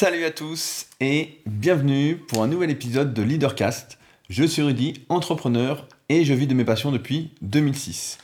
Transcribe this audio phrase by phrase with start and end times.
[0.00, 3.98] Salut à tous et bienvenue pour un nouvel épisode de Leadercast.
[4.30, 8.16] Je suis Rudy, entrepreneur et je vis de mes passions depuis 2006.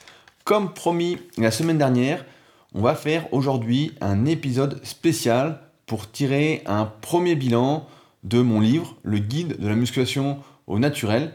[0.45, 2.25] Comme promis la semaine dernière,
[2.73, 7.87] on va faire aujourd'hui un épisode spécial pour tirer un premier bilan
[8.25, 11.35] de mon livre, Le guide de la musculation au naturel.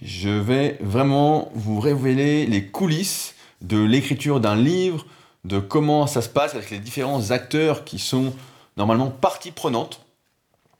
[0.00, 5.04] Je vais vraiment vous révéler les coulisses de l'écriture d'un livre,
[5.44, 8.32] de comment ça se passe avec les différents acteurs qui sont
[8.76, 10.04] normalement partie prenante.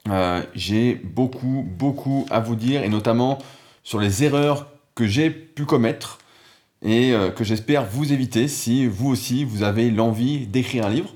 [0.08, 3.38] Euh, j'ai beaucoup, beaucoup à vous dire, et notamment
[3.84, 6.18] sur les erreurs que j'ai pu commettre
[6.82, 11.10] et euh, que j'espère vous éviter si vous aussi vous avez l'envie d'écrire un livre.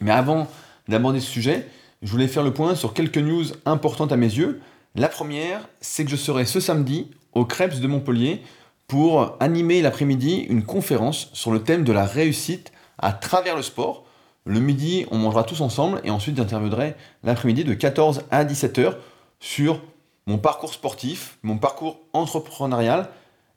[0.00, 0.48] Mais avant
[0.88, 1.68] d'aborder ce sujet,
[2.02, 4.60] je voulais faire le point sur quelques news importantes à mes yeux.
[4.94, 8.42] La première, c'est que je serai ce samedi au Krebs de Montpellier
[8.88, 14.04] pour animer l'après-midi une conférence sur le thème de la réussite à travers le sport.
[14.46, 18.94] Le midi, on mangera tous ensemble et ensuite j'interviendrai l'après-midi de 14 à 17h
[19.38, 19.80] sur
[20.26, 23.10] mon parcours sportif, mon parcours entrepreneurial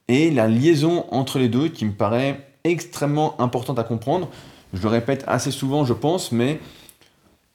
[0.07, 4.30] et la liaison entre les deux qui me paraît extrêmement importante à comprendre.
[4.73, 6.59] Je le répète assez souvent, je pense, mais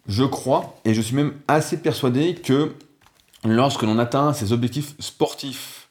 [0.07, 2.75] je crois et je suis même assez persuadé que
[3.45, 5.89] lorsque l'on atteint ses objectifs sportifs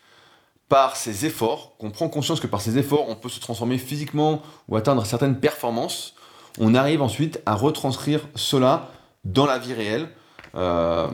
[0.70, 4.42] par ses efforts, qu'on prend conscience que par ses efforts, on peut se transformer physiquement
[4.68, 6.16] ou atteindre certaines performances,
[6.60, 8.90] on arrive ensuite à retranscrire cela
[9.26, 10.10] dans la vie réelle,
[10.56, 11.08] euh,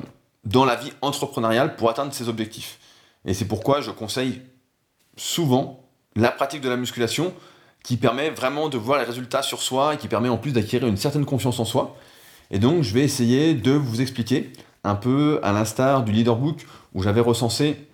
[0.46, 2.80] dans la vie entrepreneuriale pour atteindre ses objectifs.
[3.26, 4.42] Et c'est pourquoi je conseille
[5.18, 5.84] souvent
[6.16, 7.34] la pratique de la musculation
[7.84, 10.88] qui permet vraiment de voir les résultats sur soi et qui permet en plus d'acquérir
[10.88, 11.96] une certaine confiance en soi.
[12.52, 14.52] Et donc je vais essayer de vous expliquer
[14.84, 17.88] un peu à l'instar du leaderbook où j'avais recensé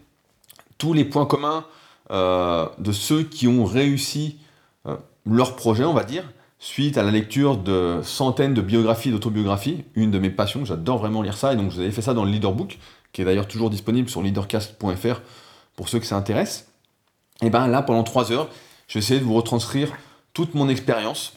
[0.78, 1.66] tous les points communs
[2.12, 4.40] euh, de ceux qui ont réussi
[4.88, 6.24] euh, leur projet, on va dire,
[6.60, 10.98] suite à la lecture de centaines de biographies et d'autobiographies, une de mes passions, j'adore
[10.98, 12.78] vraiment lire ça, et donc vous avez fait ça dans le Leaderbook,
[13.14, 15.22] qui est d'ailleurs toujours disponible sur leadercast.fr
[15.76, 16.68] pour ceux que ça intéresse.
[17.42, 18.50] Et bien là, pendant trois heures,
[18.88, 19.94] je vais essayer de vous retranscrire
[20.34, 21.34] toute mon expérience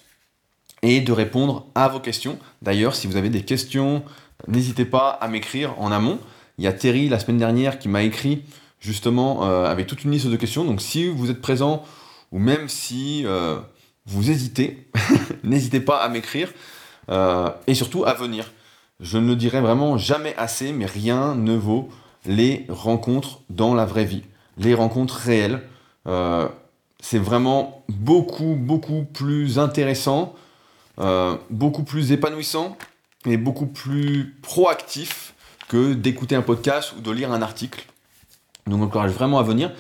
[0.83, 2.39] et de répondre à vos questions.
[2.61, 4.03] D'ailleurs, si vous avez des questions,
[4.49, 6.19] n'hésitez pas à m'écrire en amont.
[6.59, 8.43] Il y a Terry la semaine dernière qui m'a écrit
[8.81, 10.65] justement euh, avec toute une liste de questions.
[10.65, 11.85] Donc si vous êtes présent,
[12.33, 13.61] ou même si euh,
[14.07, 14.89] vous hésitez,
[15.45, 16.53] n'hésitez pas à m'écrire
[17.11, 18.51] euh, et surtout à venir.
[19.01, 21.89] Je ne le dirai vraiment jamais assez, mais rien ne vaut
[22.25, 24.23] les rencontres dans la vraie vie,
[24.59, 25.63] les rencontres réelles.
[26.07, 26.49] Euh,
[27.01, 30.35] c'est vraiment beaucoup, beaucoup plus intéressant,
[31.01, 32.77] euh, beaucoup plus épanouissant
[33.27, 35.35] et beaucoup plus proactif
[35.69, 37.85] que d'écouter un podcast ou de lire un article.
[38.67, 39.73] Donc, j'encourage vraiment à venir.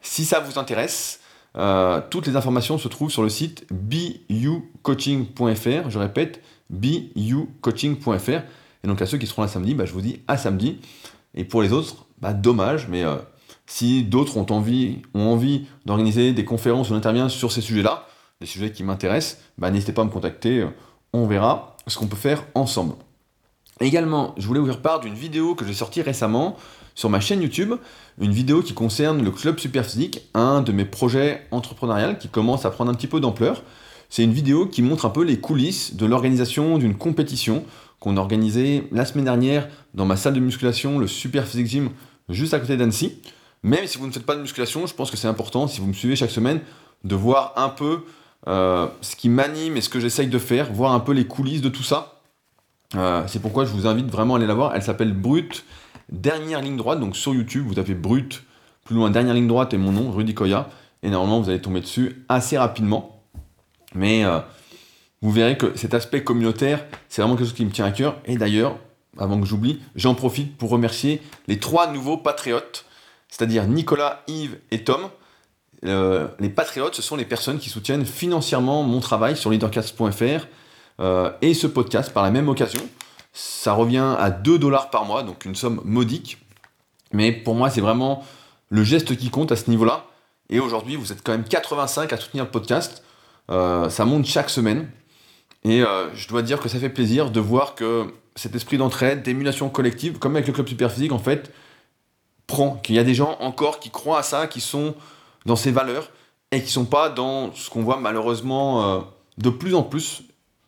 [0.00, 1.20] Si ça vous intéresse,
[1.56, 5.90] euh, toutes les informations se trouvent sur le site bucoaching.fr.
[5.90, 8.42] Je répète, bucoaching.fr.
[8.82, 10.78] Et donc à ceux qui seront là samedi, bah, je vous dis à samedi.
[11.34, 13.16] Et pour les autres, bah, dommage, mais euh,
[13.66, 18.06] si d'autres ont envie, ont envie d'organiser des conférences ou d'intervenir sur ces sujets-là,
[18.40, 20.66] des sujets qui m'intéressent, bah, n'hésitez pas à me contacter.
[21.12, 22.94] On verra ce qu'on peut faire ensemble.
[23.80, 26.56] Également, je voulais vous faire part d'une vidéo que j'ai sortie récemment
[26.94, 27.74] sur ma chaîne YouTube,
[28.20, 32.70] une vidéo qui concerne le Club Superphysique, un de mes projets entrepreneuriaux qui commence à
[32.70, 33.62] prendre un petit peu d'ampleur.
[34.08, 37.64] C'est une vidéo qui montre un peu les coulisses de l'organisation d'une compétition
[37.98, 41.90] qu'on a organisée la semaine dernière dans ma salle de musculation, le Superphysique Gym,
[42.28, 43.18] juste à côté d'Annecy.
[43.62, 45.86] Même si vous ne faites pas de musculation, je pense que c'est important, si vous
[45.86, 46.60] me suivez chaque semaine,
[47.02, 48.04] de voir un peu
[48.46, 51.62] euh, ce qui m'anime et ce que j'essaye de faire, voir un peu les coulisses
[51.62, 52.20] de tout ça.
[52.94, 54.74] Euh, c'est pourquoi je vous invite vraiment à aller la voir.
[54.74, 55.64] Elle s'appelle Brut
[56.10, 58.44] dernière ligne droite, donc sur YouTube, vous tapez brut,
[58.84, 60.68] plus loin, dernière ligne droite et mon nom, Rudy Koya,
[61.02, 63.22] et normalement vous allez tomber dessus assez rapidement.
[63.94, 64.40] Mais euh,
[65.22, 68.16] vous verrez que cet aspect communautaire, c'est vraiment quelque chose qui me tient à cœur.
[68.26, 68.76] Et d'ailleurs,
[69.18, 72.84] avant que j'oublie, j'en profite pour remercier les trois nouveaux patriotes,
[73.28, 75.00] c'est-à-dire Nicolas, Yves et Tom.
[75.84, 80.46] Euh, les patriotes, ce sont les personnes qui soutiennent financièrement mon travail sur leadercast.fr
[81.00, 82.80] euh, et ce podcast par la même occasion
[83.34, 86.38] ça revient à 2 dollars par mois, donc une somme modique.
[87.12, 88.24] Mais pour moi, c'est vraiment
[88.70, 90.06] le geste qui compte à ce niveau-là.
[90.50, 93.02] Et aujourd'hui, vous êtes quand même 85 à soutenir le podcast.
[93.50, 94.88] Euh, ça monte chaque semaine.
[95.64, 99.22] Et euh, je dois dire que ça fait plaisir de voir que cet esprit d'entraide,
[99.22, 101.52] d'émulation collective, comme avec le club Superphysique, en fait,
[102.46, 102.76] prend.
[102.76, 104.94] Qu'il y a des gens encore qui croient à ça, qui sont
[105.44, 106.10] dans ces valeurs
[106.52, 109.00] et qui sont pas dans ce qu'on voit malheureusement euh,
[109.38, 110.22] de plus en plus,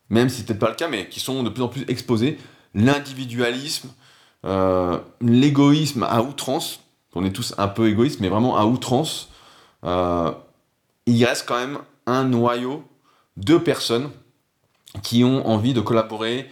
[0.09, 2.37] même si ce n'est pas le cas, mais qui sont de plus en plus exposés
[2.73, 3.89] l'individualisme,
[4.45, 6.81] euh, l'égoïsme à outrance.
[7.13, 9.29] On est tous un peu égoïstes, mais vraiment à outrance.
[9.83, 10.31] Euh,
[11.07, 12.83] il reste quand même un noyau
[13.37, 14.11] de personnes
[15.01, 16.49] qui ont envie de collaborer,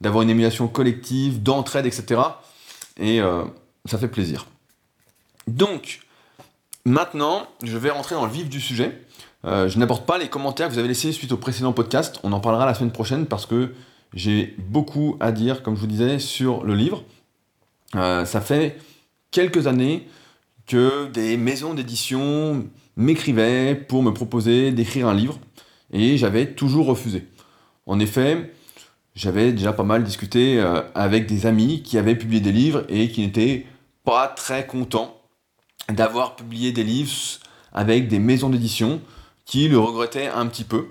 [0.00, 2.20] d'avoir une émulation collective, d'entraide, etc.
[2.96, 3.20] Et
[3.84, 4.46] ça fait plaisir.
[5.46, 6.00] Donc,
[6.84, 9.04] maintenant, je vais rentrer dans le vif du sujet.
[9.44, 12.18] je n'apporte pas les commentaires que vous avez laissés suite au précédent podcast.
[12.24, 13.72] On en parlera la semaine prochaine parce que
[14.14, 17.04] j'ai beaucoup à dire, comme je vous disais, sur le livre.
[17.92, 18.78] ça fait
[19.30, 20.06] quelques années
[20.66, 22.66] que des maisons d'édition
[22.96, 25.38] m'écrivaient pour me proposer d'écrire un livre,
[25.92, 27.26] et j'avais toujours refusé.
[27.86, 28.52] En effet,
[29.14, 33.10] j'avais déjà pas mal discuté euh, avec des amis qui avaient publié des livres et
[33.10, 33.66] qui n'étaient
[34.04, 35.20] pas très contents
[35.88, 37.10] d'avoir publié des livres
[37.72, 39.00] avec des maisons d'édition
[39.44, 40.88] qui le regrettaient un petit peu,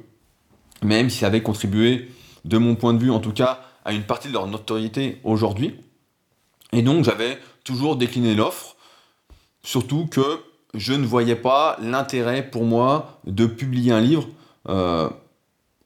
[0.83, 2.09] même si ça avait contribué,
[2.45, 5.75] de mon point de vue en tout cas, à une partie de leur notoriété aujourd'hui.
[6.73, 8.77] Et donc j'avais toujours décliné l'offre
[9.67, 10.39] Surtout que
[10.73, 14.25] je ne voyais pas l'intérêt pour moi de publier un livre
[14.69, 15.09] euh,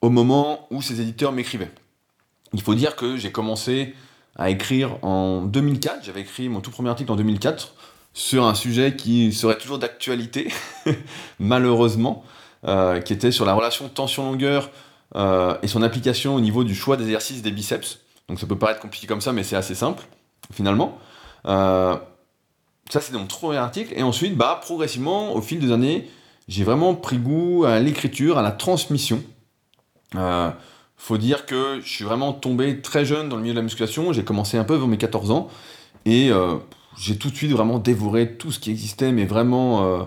[0.02, 1.72] au moment où ces éditeurs m'écrivaient.
[2.54, 3.96] Il faut dire que j'ai commencé
[4.36, 7.74] à écrire en 2004, j'avais écrit mon tout premier article en 2004
[8.14, 10.54] sur un sujet qui serait toujours d'actualité,
[11.40, 12.24] malheureusement,
[12.68, 14.70] euh, qui était sur la relation tension-longueur
[15.16, 18.00] euh, et son application au niveau du choix des exercices des biceps.
[18.30, 20.04] Donc ça peut paraître compliqué comme ça, mais c'est assez simple,
[20.54, 20.98] finalement.
[22.92, 23.94] Ça, c'est mon premier article.
[23.96, 26.10] Et ensuite, bah, progressivement, au fil des années,
[26.50, 29.24] j'ai vraiment pris goût à l'écriture, à la transmission.
[30.16, 30.52] Euh,
[30.98, 34.12] faut dire que je suis vraiment tombé très jeune dans le milieu de la musculation.
[34.12, 35.48] J'ai commencé un peu avant mes 14 ans.
[36.06, 36.58] Et euh,
[36.98, 40.04] j'ai tout de suite vraiment dévoré tout ce qui existait, mais vraiment, euh,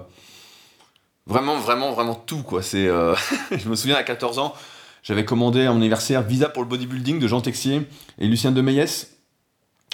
[1.27, 2.43] vraiment, vraiment, vraiment tout.
[2.43, 2.63] Quoi.
[2.63, 3.15] C'est, euh,
[3.51, 4.55] je me souviens à 14 ans,
[5.05, 7.87] j'avais commandé à mon anniversaire Visa pour le bodybuilding de Jean Texier
[8.19, 8.65] et Lucien de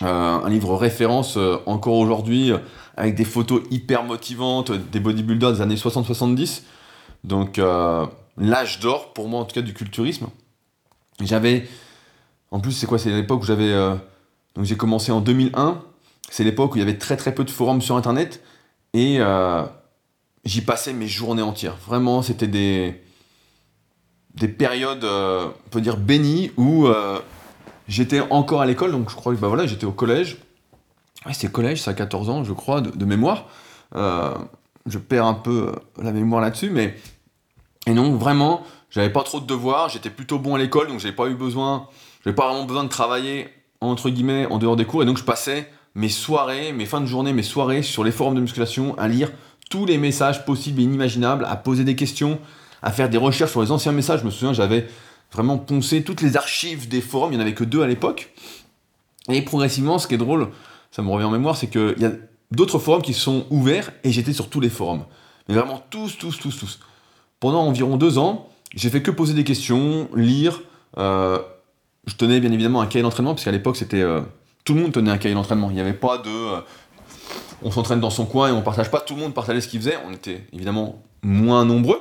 [0.03, 2.53] un livre référence encore aujourd'hui
[2.97, 6.63] avec des photos hyper motivantes des bodybuilders des années 60-70.
[7.25, 10.29] Donc euh, l'âge d'or pour moi en tout cas du culturisme.
[11.23, 11.69] J'avais,
[12.51, 13.95] en plus c'est quoi, c'est l'époque où j'avais, euh,
[14.55, 15.83] donc j'ai commencé en 2001.
[16.31, 18.43] C'est l'époque où il y avait très très peu de forums sur internet
[18.93, 19.65] et euh,
[20.45, 21.77] j'y passais mes journées entières.
[21.87, 23.01] Vraiment, c'était des
[24.35, 26.89] des périodes, on peut dire bénies où
[27.89, 30.39] j'étais encore à l'école, donc je crois que bah voilà, j'étais au collège
[31.33, 33.47] c'est collège, ça a 14 ans, je crois, de, mémoire.
[33.95, 34.35] Euh,
[34.87, 36.97] je perds un peu euh, la mémoire là-dessus, mais.
[37.87, 41.15] Et non, vraiment, j'avais pas trop de devoirs, j'étais plutôt bon à l'école, donc j'avais
[41.15, 41.89] pas eu besoin.
[42.25, 43.49] J'avais pas vraiment besoin de travailler,
[43.81, 47.07] entre guillemets, en dehors des cours, et donc je passais mes soirées, mes fins de
[47.07, 49.33] journée, mes soirées sur les forums de musculation à lire
[49.71, 52.39] tous les messages possibles et inimaginables, à poser des questions,
[52.83, 54.21] à faire des recherches sur les anciens messages.
[54.21, 54.87] Je me souviens, j'avais
[55.33, 58.33] vraiment poncé toutes les archives des forums, il n'y en avait que deux à l'époque.
[59.29, 60.49] Et progressivement, ce qui est drôle,
[60.91, 62.13] ça me revient en mémoire, c'est qu'il y a
[62.51, 65.05] d'autres forums qui sont ouverts et j'étais sur tous les forums.
[65.49, 66.81] Mais vraiment tous, tous, tous, tous.
[67.39, 70.61] Pendant environ deux ans, j'ai fait que poser des questions, lire.
[70.99, 71.39] Euh,
[72.07, 74.03] je tenais bien évidemment un cahier d'entraînement, parce qu'à l'époque, c'était.
[74.03, 74.21] Euh,
[74.65, 75.71] tout le monde tenait un cahier d'entraînement.
[75.71, 76.29] Il n'y avait pas de.
[76.29, 76.61] Euh,
[77.63, 79.01] on s'entraîne dans son coin et on partage pas.
[79.01, 79.99] Tout le monde partageait ce qu'il faisait.
[80.07, 82.01] On était évidemment moins nombreux.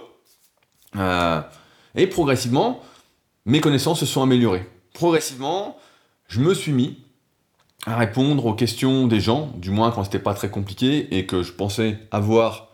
[0.95, 2.81] Et progressivement,
[3.45, 4.67] mes connaissances se sont améliorées.
[4.93, 5.77] Progressivement,
[6.27, 6.97] je me suis mis
[7.85, 11.43] à répondre aux questions des gens, du moins quand c'était pas très compliqué et que
[11.43, 12.69] je pensais avoir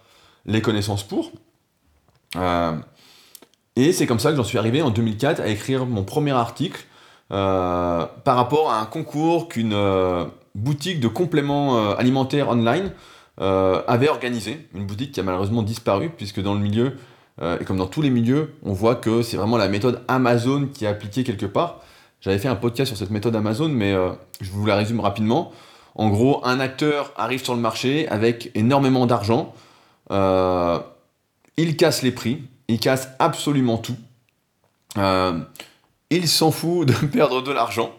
[0.45, 1.31] les connaissances pour.
[2.35, 2.73] Euh,
[3.75, 6.85] et c'est comme ça que j'en suis arrivé en 2004 à écrire mon premier article
[7.31, 12.91] euh, par rapport à un concours qu'une euh, boutique de compléments alimentaires online
[13.37, 14.67] avait organisé.
[14.73, 16.95] Une boutique qui a malheureusement disparu puisque dans le milieu,
[17.41, 20.85] et comme dans tous les milieux, on voit que c'est vraiment la méthode Amazon qui
[20.85, 21.81] est appliquée quelque part.
[22.25, 24.09] J'avais fait un podcast sur cette méthode Amazon, mais euh,
[24.41, 25.51] je vous la résume rapidement.
[25.93, 29.53] En gros, un acteur arrive sur le marché avec énormément d'argent.
[30.09, 30.79] Euh,
[31.55, 33.95] il casse les prix, il casse absolument tout.
[34.97, 35.39] Euh,
[36.09, 37.91] il s'en fout de perdre de l'argent.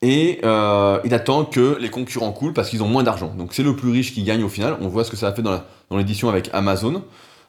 [0.00, 3.34] Et il attend que les concurrents coulent parce qu'ils ont moins d'argent.
[3.36, 4.78] Donc c'est le plus riche qui gagne au final.
[4.80, 7.04] On voit ce que ça a fait dans l'édition avec Amazon.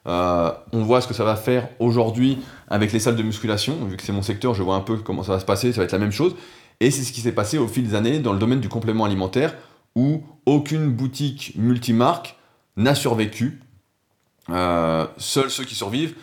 [0.05, 3.73] Euh, on voit ce que ça va faire aujourd'hui avec les salles de musculation.
[3.85, 5.79] Vu que c'est mon secteur, je vois un peu comment ça va se passer, ça
[5.79, 6.35] va être la même chose.
[6.79, 9.05] Et c'est ce qui s'est passé au fil des années dans le domaine du complément
[9.05, 9.55] alimentaire,
[9.95, 12.35] où aucune boutique multimarque
[12.75, 13.61] n'a survécu.
[14.49, 16.15] Euh, seuls ceux qui survivent,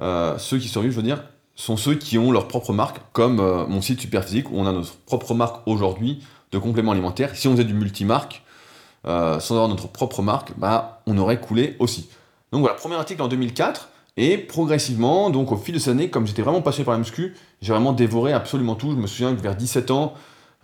[0.00, 1.22] euh, ceux qui survivent, je veux dire,
[1.54, 3.36] sont ceux qui ont leur propre marque, comme
[3.68, 7.36] mon site Superphysique, où on a notre propre marque aujourd'hui de complément alimentaire.
[7.36, 8.42] Si on faisait du multimarque,
[9.04, 12.08] sans avoir notre propre marque, bah, on aurait coulé aussi.
[12.52, 13.88] Donc voilà, premier article en 2004.
[14.16, 17.34] Et progressivement, donc au fil de ces années, comme j'étais vraiment passionné par la muscu,
[17.62, 18.90] j'ai vraiment dévoré absolument tout.
[18.90, 20.14] Je me souviens que vers 17 ans,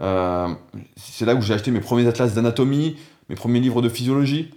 [0.00, 0.48] euh,
[0.96, 2.96] c'est là où j'ai acheté mes premiers atlas d'anatomie,
[3.28, 4.50] mes premiers livres de physiologie.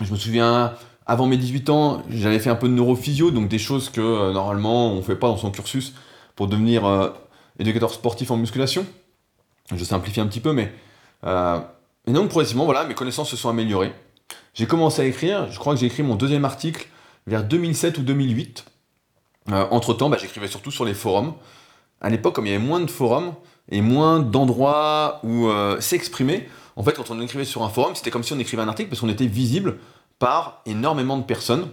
[0.00, 0.74] Je me souviens,
[1.06, 4.32] avant mes 18 ans, j'avais fait un peu de neurophysio, donc des choses que euh,
[4.32, 5.92] normalement on ne fait pas dans son cursus
[6.36, 7.10] pour devenir euh,
[7.58, 8.86] éducateur sportif en musculation.
[9.74, 10.72] Je simplifie un petit peu, mais.
[11.26, 13.92] et donc, progressivement, voilà, mes connaissances se sont améliorées.
[14.54, 16.88] J'ai commencé à écrire, je crois que j'ai écrit mon deuxième article
[17.26, 18.64] vers 2007 ou 2008.
[19.48, 21.34] entre temps, bah, j'écrivais surtout sur les forums.
[22.00, 23.34] À l'époque, comme il y avait moins de forums
[23.70, 25.48] et moins d'endroits où
[25.80, 28.68] s'exprimer, en fait, quand on écrivait sur un forum, c'était comme si on écrivait un
[28.68, 29.78] article parce qu'on était visible
[30.18, 31.68] par énormément de personnes.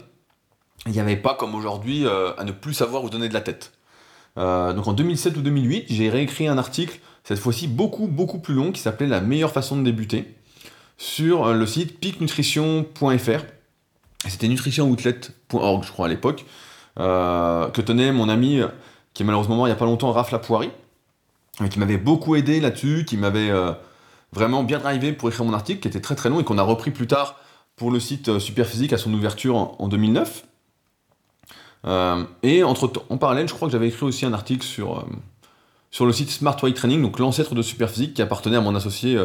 [0.85, 3.41] Il n'y avait pas, comme aujourd'hui, euh, à ne plus savoir où donner de la
[3.41, 3.73] tête.
[4.37, 8.53] Euh, donc en 2007 ou 2008, j'ai réécrit un article, cette fois-ci beaucoup, beaucoup plus
[8.53, 10.35] long, qui s'appelait La meilleure façon de débuter,
[11.01, 13.43] sur euh, le site picnutrition.fr.
[14.27, 16.45] C'était nutritionoutlet.org, je crois, à l'époque,
[16.95, 18.61] que tenait mon ami,
[19.15, 20.69] qui est malheureusement il n'y a pas longtemps, Raph Lapoirie,
[21.71, 23.49] qui m'avait beaucoup aidé là-dessus, qui m'avait
[24.31, 26.63] vraiment bien drivé pour écrire mon article, qui était très très long et qu'on a
[26.63, 27.37] repris plus tard
[27.75, 30.45] pour le site euh, Superphysique à son ouverture en, 2009.
[31.85, 36.05] Euh, et entre en parallèle, je crois que j'avais écrit aussi un article sur, euh,
[36.05, 39.19] le site Smart Training, donc l'ancêtre de Superphysique qui appartenait à mon associé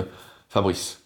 [0.49, 1.01] Fabrice.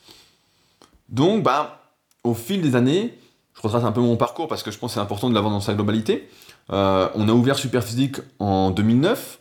[1.11, 1.83] Donc, bah,
[2.25, 3.19] au fil des années,
[3.55, 5.53] je retrace un peu mon parcours parce que je pense que c'est important de l'avoir
[5.53, 6.29] dans sa globalité.
[6.71, 6.75] on
[7.29, 9.39] a ouvert Superphysique en 2009.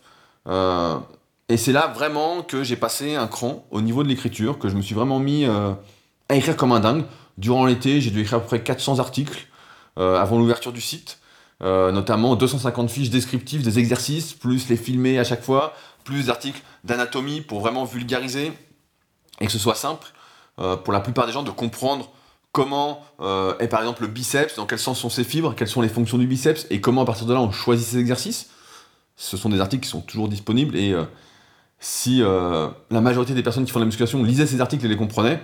[1.49, 4.75] Et c'est là vraiment que j'ai passé un cran au niveau de l'écriture, que je
[4.75, 5.71] me suis vraiment mis euh,
[6.29, 7.03] à écrire comme un dingue.
[7.39, 9.47] Durant l'été, j'ai dû écrire à peu près 400 articles
[9.97, 11.17] euh, avant l'ouverture du site,
[11.63, 15.73] euh, notamment 250 fiches descriptives des exercices, plus les filmer à chaque fois,
[16.03, 18.53] plus des articles d'anatomie pour vraiment vulgariser
[19.39, 20.07] et que ce soit simple
[20.83, 22.11] pour la plupart des gens de comprendre
[22.51, 23.01] comment
[23.59, 26.17] est par exemple le biceps, dans quel sens sont ses fibres, quelles sont les fonctions
[26.17, 28.49] du biceps et comment à partir de là on choisit ses exercices.
[29.15, 30.95] Ce sont des articles qui sont toujours disponibles et
[31.79, 34.89] si euh, la majorité des personnes qui font de la musculation lisaient ces articles et
[34.89, 35.41] les comprenaient,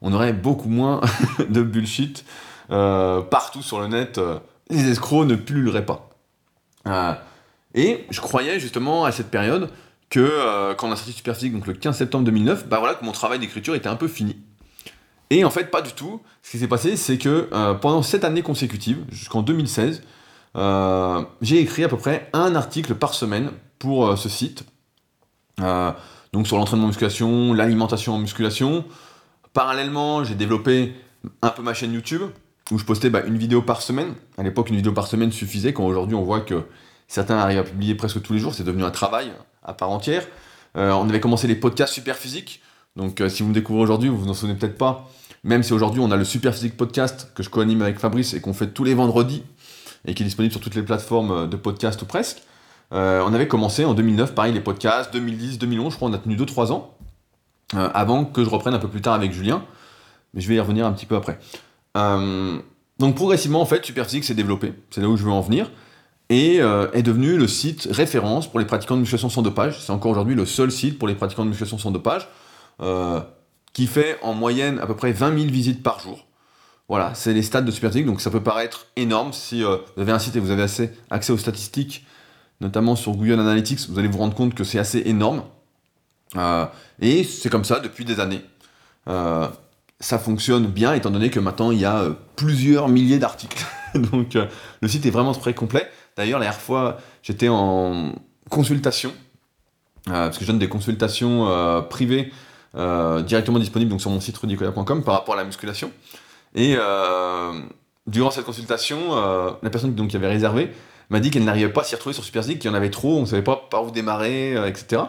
[0.00, 1.00] on aurait beaucoup moins
[1.48, 2.24] de bullshit
[2.70, 4.18] euh, partout sur le net.
[4.18, 4.38] Euh,
[4.70, 6.10] les escrocs ne pulluleraient pas.
[7.74, 9.70] et je croyais justement à cette période
[10.10, 13.12] que quand on a sorti Superphysique, donc le 15 septembre 2009, bah voilà que mon
[13.12, 14.36] travail d'écriture était un peu fini.
[15.30, 16.20] Et en fait, pas du tout.
[16.42, 17.48] Ce qui s'est passé, c'est que
[17.80, 20.02] pendant cette année consécutive, jusqu'en 2016,
[21.42, 24.64] j'ai écrit à peu près un article par semaine pour ce site
[25.62, 25.92] euh,
[26.32, 28.84] donc sur l'entraînement en musculation, l'alimentation en musculation.
[29.52, 30.94] Parallèlement, j'ai développé
[31.42, 32.22] un peu ma chaîne YouTube
[32.70, 34.14] où je postais bah, une vidéo par semaine.
[34.36, 36.64] À l'époque, une vidéo par semaine suffisait, quand aujourd'hui on voit que
[37.08, 39.32] certains arrivent à publier presque tous les jours, c'est devenu un travail
[39.66, 40.26] à part entière.
[40.76, 42.62] Euh, on avait commencé les podcasts super physiques.
[42.96, 45.08] Donc euh, si vous me découvrez aujourd'hui, vous vous en souvenez peut-être pas.
[45.44, 48.40] Même si aujourd'hui on a le Super Physique Podcast que je co-anime avec Fabrice et
[48.40, 49.44] qu'on fait tous les vendredis
[50.06, 52.38] et qui est disponible sur toutes les plateformes de podcast ou presque.
[52.92, 56.18] Euh, on avait commencé en 2009, pareil, les podcasts, 2010, 2011, je crois, on a
[56.18, 56.94] tenu 2-3 ans,
[57.74, 59.64] euh, avant que je reprenne un peu plus tard avec Julien,
[60.34, 61.38] mais je vais y revenir un petit peu après.
[61.96, 62.58] Euh,
[62.98, 65.70] donc progressivement, en fait, Superphysique s'est développé, c'est là où je veux en venir,
[66.28, 69.80] et est devenu le site référence pour les pratiquants de musculation sans dopage.
[69.80, 72.28] C'est encore aujourd'hui le seul site pour les pratiquants de musculation sans dopage,
[73.72, 76.26] qui fait en moyenne à peu près 20 000 visites par jour.
[76.88, 80.18] Voilà, c'est les stats de Superphysique, donc ça peut paraître énorme si vous avez un
[80.18, 82.04] site et vous avez assez accès aux statistiques
[82.60, 85.42] notamment sur Google Analytics, vous allez vous rendre compte que c'est assez énorme.
[86.36, 86.66] Euh,
[87.00, 88.42] et c'est comme ça depuis des années.
[89.08, 89.48] Euh,
[90.00, 93.64] ça fonctionne bien étant donné que maintenant il y a euh, plusieurs milliers d'articles.
[93.94, 94.34] Donc
[94.80, 95.88] le site est vraiment très complet.
[96.16, 98.12] D'ailleurs, la dernière fois, j'étais en
[98.48, 99.12] consultation,
[100.04, 102.32] parce que je donne des consultations privées
[102.74, 105.90] directement disponibles sur mon site rudicoya.com par rapport à la musculation.
[106.54, 106.76] Et
[108.06, 109.14] durant cette consultation,
[109.62, 110.70] la personne donc, qui avait réservé
[111.10, 113.16] m'a dit qu'elle n'arrivait pas à s'y retrouver sur Super qu'il y en avait trop,
[113.18, 115.02] on ne savait pas par où démarrer, euh, etc.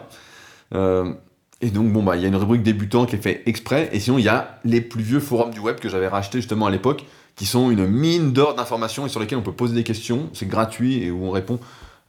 [0.74, 1.12] Euh,
[1.60, 4.00] et donc, bon, bah, il y a une rubrique débutant qui est fait exprès, et
[4.00, 6.70] sinon, il y a les plus vieux forums du web que j'avais rachetés justement à
[6.70, 7.04] l'époque,
[7.38, 10.46] qui sont une mine d'or d'informations et sur lesquels on peut poser des questions, c'est
[10.46, 11.58] gratuit et où on répond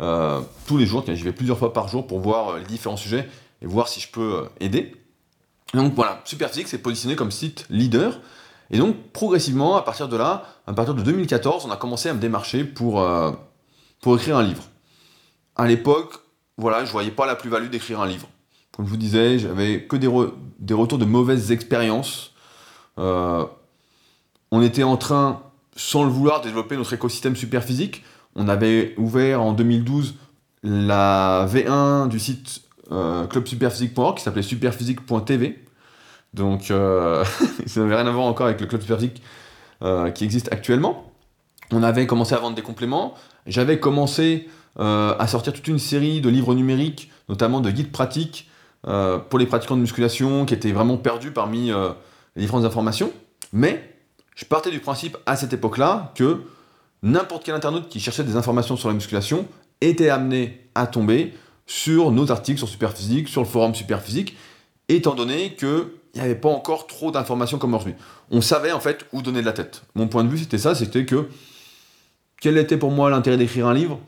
[0.02, 3.30] euh, tous les jours, j'y vais plusieurs fois par jour pour voir les différents sujets
[3.62, 4.96] et voir si je peux aider.
[5.74, 8.20] donc voilà, Superphysique s'est positionné comme site leader,
[8.72, 12.14] et donc progressivement, à partir de là, à partir de 2014, on a commencé à
[12.14, 13.04] me démarcher pour
[14.02, 14.64] pour écrire un livre.
[15.56, 16.14] À l'époque,
[16.58, 18.30] voilà, je voyais pas la plus-value d'écrire un livre.
[18.76, 22.34] Comme je vous disais, j'avais que des, retours de mauvaises expériences.
[22.98, 23.46] Euh,
[24.52, 25.44] on était en train,
[25.76, 28.04] sans le vouloir, de développer notre écosystème super physique.
[28.36, 30.16] On avait ouvert en 2012
[30.64, 35.60] la V1 du site euh, clubsuperphysique.org qui s'appelait superphysique.tv.
[36.34, 37.24] Donc, euh,
[37.66, 39.22] ça n'avait rien à voir encore avec le club superphysique
[39.84, 41.12] euh, qui existe actuellement.
[41.72, 43.14] On avait commencé à vendre des compléments.
[43.46, 44.48] J'avais commencé
[44.80, 48.50] euh, à sortir toute une série de livres numériques, notamment de guides pratiques
[49.30, 53.12] pour les pratiquants de musculation qui étaient vraiment perdus parmi les différentes informations.
[53.52, 53.89] Mais
[54.40, 56.44] je partais du principe à cette époque-là que
[57.04, 59.46] n'importe quel internaute qui cherchait des informations sur la musculation
[59.82, 61.34] était amené à tomber
[61.66, 64.38] sur nos articles sur Superphysique, sur le forum Superphysique,
[64.88, 67.96] étant donné qu'il n'y avait pas encore trop d'informations comme aujourd'hui.
[68.32, 69.84] On savait en fait où donner de la tête.
[69.94, 71.28] Mon point de vue, c'était ça, c'était que
[72.40, 74.00] quel était pour moi l'intérêt d'écrire un livre?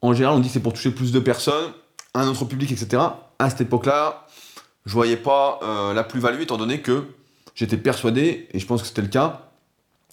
[0.00, 1.72] En général, on dit que c'est pour toucher plus de personnes,
[2.14, 3.02] un autre public, etc.
[3.38, 4.26] À cette époque-là,
[4.86, 7.04] je voyais pas euh, la plus-value, étant donné que
[7.54, 9.45] j'étais persuadé, et je pense que c'était le cas,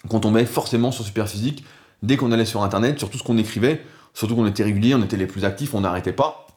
[0.09, 1.63] qu'on tombait forcément sur Superphysique
[2.01, 3.83] dès qu'on allait sur Internet, sur tout ce qu'on écrivait,
[4.13, 6.47] surtout qu'on était régulier, on était les plus actifs, on n'arrêtait pas.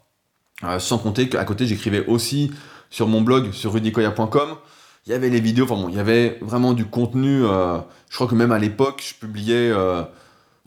[0.65, 2.51] Euh, sans compter qu'à côté, j'écrivais aussi
[2.91, 4.57] sur mon blog, sur rudicoya.com.
[5.07, 7.45] Il y avait les vidéos, enfin bon, il y avait vraiment du contenu.
[7.45, 7.79] Euh,
[8.11, 9.73] je crois que même à l'époque, je publiais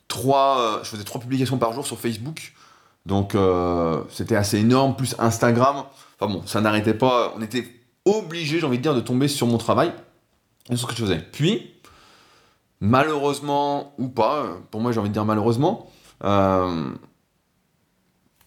[0.08, 2.54] trois, je faisais trois publications par jour sur Facebook.
[3.06, 3.36] Donc
[4.10, 5.84] c'était assez énorme, plus Instagram.
[6.20, 7.34] Enfin bon, ça n'arrêtait pas.
[7.36, 7.68] On était
[8.06, 9.92] obligé, j'ai envie de dire, de tomber sur mon travail
[10.70, 11.26] et sur ce que je faisais.
[11.32, 11.74] Puis,
[12.82, 15.90] malheureusement ou pas, pour moi j'ai envie de dire malheureusement,
[16.24, 16.90] euh,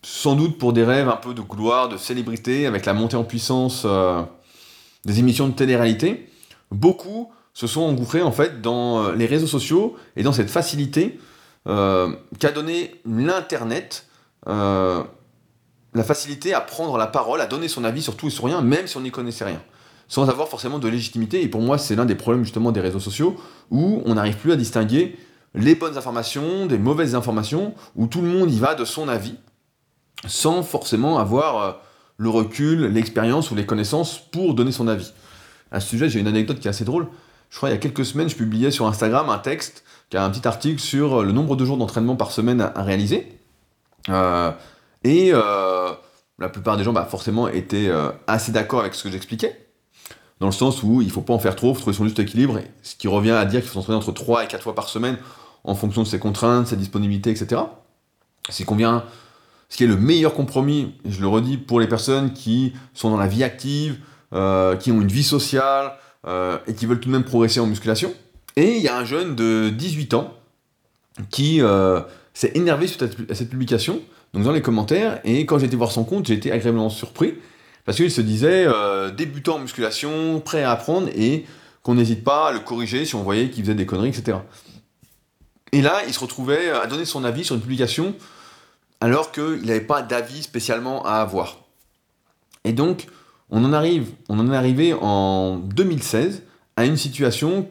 [0.02, 3.24] sans doute pour des rêves un peu de gloire, de célébrité, avec la montée en
[3.24, 4.22] puissance euh,
[5.04, 6.28] des émissions de télé-réalité,
[6.70, 11.18] beaucoup se sont engouffrés en fait dans euh, les réseaux sociaux et dans cette facilité
[11.64, 14.08] qu'a donné l'Internet
[15.94, 18.62] la facilité à prendre la parole, à donner son avis sur tout et sur rien,
[18.62, 19.62] même si on n'y connaissait rien,
[20.12, 21.42] sans avoir forcément de légitimité.
[21.42, 23.34] Et pour moi, c'est l'un des problèmes justement des réseaux sociaux,
[23.70, 25.16] où on n'arrive plus à distinguer
[25.54, 29.36] les bonnes informations des mauvaises informations, où tout le monde y va de son avis,
[30.26, 31.72] sans forcément avoir euh,
[32.18, 35.14] le recul, l'expérience ou les connaissances pour donner son avis.
[35.70, 37.08] À ce sujet, j'ai une anecdote qui est assez drôle.
[37.48, 40.24] Je crois il y a quelques semaines, je publiais sur Instagram un texte, qui a
[40.26, 43.38] un petit article sur euh, le nombre de jours d'entraînement par semaine à, réaliser.
[44.10, 44.52] Euh,
[45.04, 47.90] et la plupart des gens, bah, forcément, étaient
[48.26, 49.61] assez d'accord avec ce que j'expliquais.
[50.42, 52.04] Dans le sens où il ne faut pas en faire trop, il faut trouver son
[52.04, 54.74] juste équilibre, ce qui revient à dire qu'il faut s'entraîner entre 3 et 4 fois
[54.74, 55.16] par semaine
[55.62, 57.62] en fonction de ses contraintes, sa disponibilité, etc.
[58.48, 59.04] C'est combien
[59.68, 63.18] ce qui est le meilleur compromis, je le redis, pour les personnes qui sont dans
[63.18, 63.98] la vie active,
[64.32, 65.92] euh, qui ont une vie sociale
[66.66, 68.12] et qui veulent tout de même progresser en musculation.
[68.56, 70.34] Et il y a un jeune de 18 ans
[71.30, 71.60] qui
[72.34, 74.00] s'est énervé sur cette publication
[74.34, 77.34] dans les commentaires, et quand j'ai été voir son compte, j'ai été agréablement surpris,
[77.84, 81.44] parce qu'il se disait euh, débutant en musculation, prêt à apprendre, et
[81.82, 84.38] qu'on n'hésite pas à le corriger si on voyait qu'il faisait des conneries, etc.
[85.72, 88.14] Et là, il se retrouvait à donner son avis sur une publication,
[89.00, 91.58] alors qu'il n'avait pas d'avis spécialement à avoir.
[92.64, 93.06] Et donc,
[93.50, 96.42] on en arrive, on en est arrivé en 2016
[96.76, 97.68] à une situation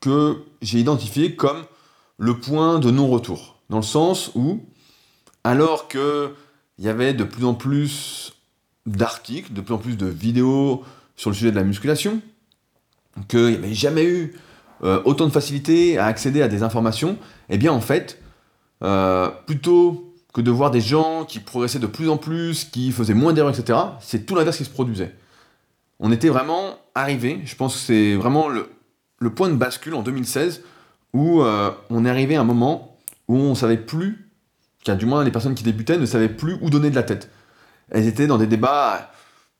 [0.00, 1.64] que j'ai identifiée comme
[2.18, 3.56] le point de non-retour.
[3.70, 4.60] Dans le sens où
[5.44, 6.30] alors qu'il
[6.78, 8.32] y avait de plus en plus
[8.86, 10.84] d'articles, de plus en plus de vidéos
[11.16, 12.20] sur le sujet de la musculation,
[13.28, 14.34] qu'il n'y avait jamais eu
[14.82, 17.18] euh, autant de facilité à accéder à des informations,
[17.48, 18.20] eh bien en fait,
[18.82, 23.14] euh, plutôt que de voir des gens qui progressaient de plus en plus, qui faisaient
[23.14, 25.14] moins d'erreurs, etc., c'est tout l'inverse qui se produisait.
[26.00, 28.68] On était vraiment arrivé, je pense que c'est vraiment le,
[29.30, 30.62] point de bascule en 2016,
[31.12, 32.96] où euh, on est arrivé à un moment
[33.28, 34.32] où on ne savait plus
[34.84, 37.30] car du moins les personnes qui débutaient ne savaient plus où donner de la tête.
[37.92, 39.12] Elles étaient dans des débats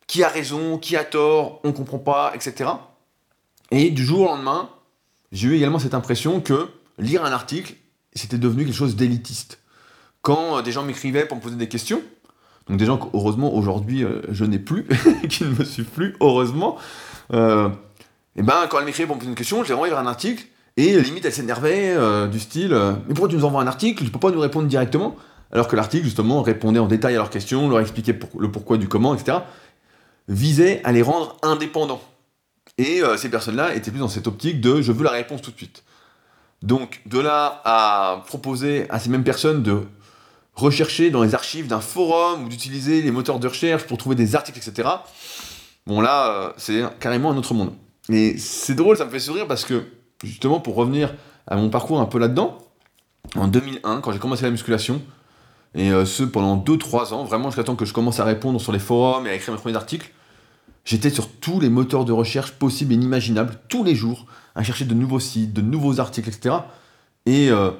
[0.07, 2.71] qui a raison, qui a tort, on comprend pas, etc.
[3.71, 4.69] Et du jour au lendemain,
[5.31, 6.69] j'ai eu également cette impression que
[6.99, 7.75] lire un article,
[8.15, 9.61] c'était devenu quelque chose d'élitiste.
[10.23, 12.03] Quand euh, des gens m'écrivaient pour me poser des questions,
[12.69, 14.87] donc des gens que heureusement aujourd'hui euh, je n'ai plus,
[15.29, 16.77] qui ne me suivent plus, heureusement,
[17.33, 17.69] euh,
[18.37, 20.07] et ben quand elles m'écrivaient pour me poser une question, je les renvoyais vers un
[20.07, 22.71] article, et limite, elle s'énervait euh, du style
[23.07, 24.05] Mais pourquoi tu nous envoies un article?
[24.05, 25.17] Tu peux pas nous répondre directement?
[25.53, 28.89] Alors que l'article, justement, répondait en détail à leurs questions, leur expliquait le pourquoi du
[28.89, 29.39] comment, etc.
[30.29, 32.03] Visait à les rendre indépendants.
[32.79, 35.51] Et euh, ces personnes-là étaient plus dans cette optique de Je veux la réponse tout
[35.51, 35.85] de suite.
[36.63, 39.83] Donc, de là à proposer à ces mêmes personnes de
[40.55, 44.37] rechercher dans les archives d'un forum ou d'utiliser les moteurs de recherche pour trouver des
[44.37, 44.89] articles, etc.
[45.87, 47.73] Bon, là, c'est carrément un autre monde.
[48.09, 49.85] Et c'est drôle, ça me fait sourire parce que
[50.23, 51.15] justement pour revenir
[51.47, 52.59] à mon parcours un peu là-dedans,
[53.37, 55.03] en 2001, quand j'ai commencé la musculation,
[55.75, 58.73] et euh, ce pendant 2-3 ans, vraiment jusqu'à temps que je commence à répondre sur
[58.73, 60.11] les forums et à écrire mes premiers articles,
[60.85, 64.85] j'étais sur tous les moteurs de recherche possibles et inimaginables, tous les jours, à chercher
[64.85, 66.57] de nouveaux sites, de nouveaux articles, etc.
[67.25, 67.71] Et euh,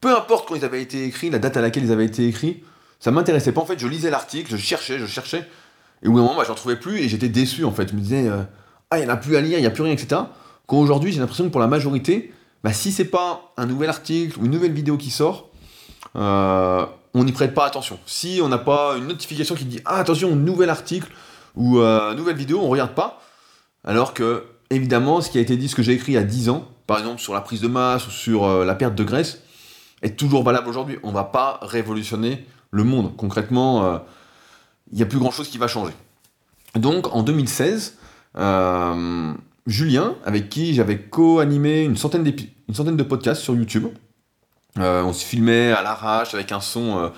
[0.00, 2.62] peu importe quand ils avaient été écrits, la date à laquelle ils avaient été écrits,
[3.00, 3.60] ça m'intéressait pas.
[3.60, 5.48] En fait, je lisais l'article, je cherchais, je cherchais,
[6.02, 7.88] et au bout d'un moment, bah, j'en trouvais plus, et j'étais déçu, en fait.
[7.88, 8.42] Je me disais, euh,
[8.90, 10.22] ah, il n'y en a plus à lire, il n'y a plus rien, etc.
[10.66, 14.44] Qu'aujourd'hui, j'ai l'impression que pour la majorité, bah, si c'est pas un nouvel article ou
[14.44, 15.50] une nouvelle vidéo qui sort,
[16.16, 17.98] euh, on n'y prête pas attention.
[18.06, 21.12] Si on n'a pas une notification qui dit ah attention nouvel article
[21.54, 23.20] ou euh, nouvelle vidéo, on regarde pas.
[23.84, 26.22] Alors que évidemment, ce qui a été dit, ce que j'ai écrit il y a
[26.22, 29.04] 10 ans, par exemple sur la prise de masse ou sur euh, la perte de
[29.04, 29.40] graisse,
[30.00, 30.98] est toujours valable aujourd'hui.
[31.02, 33.14] On va pas révolutionner le monde.
[33.16, 34.00] Concrètement,
[34.90, 35.92] il n'y a plus grand chose qui va changer.
[36.74, 37.98] Donc en 2016,
[39.66, 43.86] Julien, avec qui j'avais co-animé une centaine de podcasts sur YouTube,
[44.76, 47.12] on se filmait à l'arrache avec un son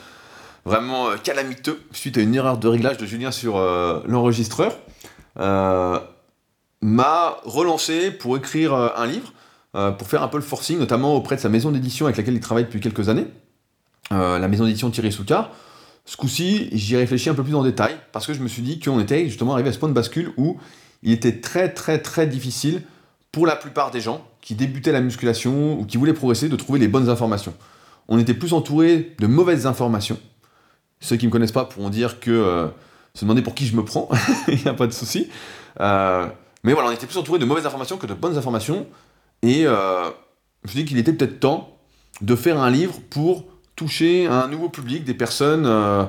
[0.64, 3.58] vraiment calamiteux suite à une erreur de réglage de Julien sur
[4.06, 4.72] l'enregistreur
[6.84, 9.32] m'a relancé pour écrire euh, un livre,
[9.74, 12.34] euh, pour faire un peu le forcing, notamment auprès de sa maison d'édition avec laquelle
[12.34, 13.26] il travaille depuis quelques années,
[14.12, 15.50] euh, la maison d'édition Thierry Soucard.
[16.04, 18.60] Ce coup-ci, j'y ai réfléchi un peu plus en détail, parce que je me suis
[18.60, 20.58] dit qu'on était justement arrivé à ce point de bascule où
[21.02, 22.82] il était très très très difficile
[23.34, 26.78] pour la plupart des gens qui débutaient la musculation ou qui voulaient progresser de trouver
[26.78, 27.54] les bonnes informations.
[28.08, 30.18] On était plus entouré de mauvaises informations.
[31.00, 32.70] Ceux qui ne me connaissent pas pourront dire que
[33.14, 34.08] se demander pour qui je me prends,
[34.48, 35.28] il n'y a pas de souci.
[36.64, 38.86] Mais voilà, on était plus entouré de mauvaises informations que de bonnes informations.
[39.42, 40.08] Et euh,
[40.64, 41.78] je dis qu'il était peut-être temps
[42.22, 43.44] de faire un livre pour
[43.76, 46.04] toucher un nouveau public, des personnes euh,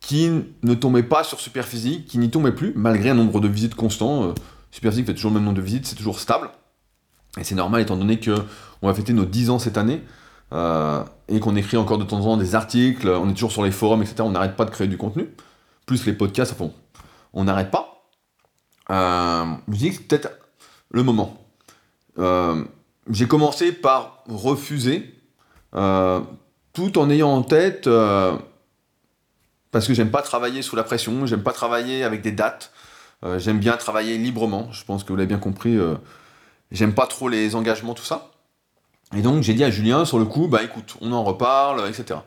[0.00, 0.30] qui
[0.62, 4.24] ne tombaient pas sur Superphysique, qui n'y tombaient plus, malgré un nombre de visites constant.
[4.24, 4.34] Euh,
[4.70, 6.48] Superphysique fait toujours le même nombre de visites, c'est toujours stable.
[7.38, 10.02] Et c'est normal étant donné qu'on va fêter nos 10 ans cette année.
[10.52, 13.70] et qu'on écrit encore de temps en temps des articles, on est toujours sur les
[13.70, 14.16] forums, etc.
[14.22, 15.28] On n'arrête pas de créer du contenu.
[15.86, 16.72] Plus les podcasts, enfin,
[17.32, 17.90] on n'arrête pas.
[18.90, 20.30] Euh, je dis que c'est peut-être
[20.90, 21.38] le moment.
[22.18, 22.64] Euh,
[23.08, 25.14] j'ai commencé par refuser,
[25.74, 26.20] euh,
[26.72, 27.88] tout en ayant en tête,
[29.70, 32.72] parce que j'aime pas travailler sous la pression, j'aime pas travailler avec des dates,
[33.36, 35.76] j'aime bien travailler librement, je pense que vous l'avez bien compris,
[36.72, 38.30] j'aime pas trop les engagements, tout ça.
[39.16, 42.20] Et donc j'ai dit à Julien, sur le coup, bah écoute, on en reparle, etc.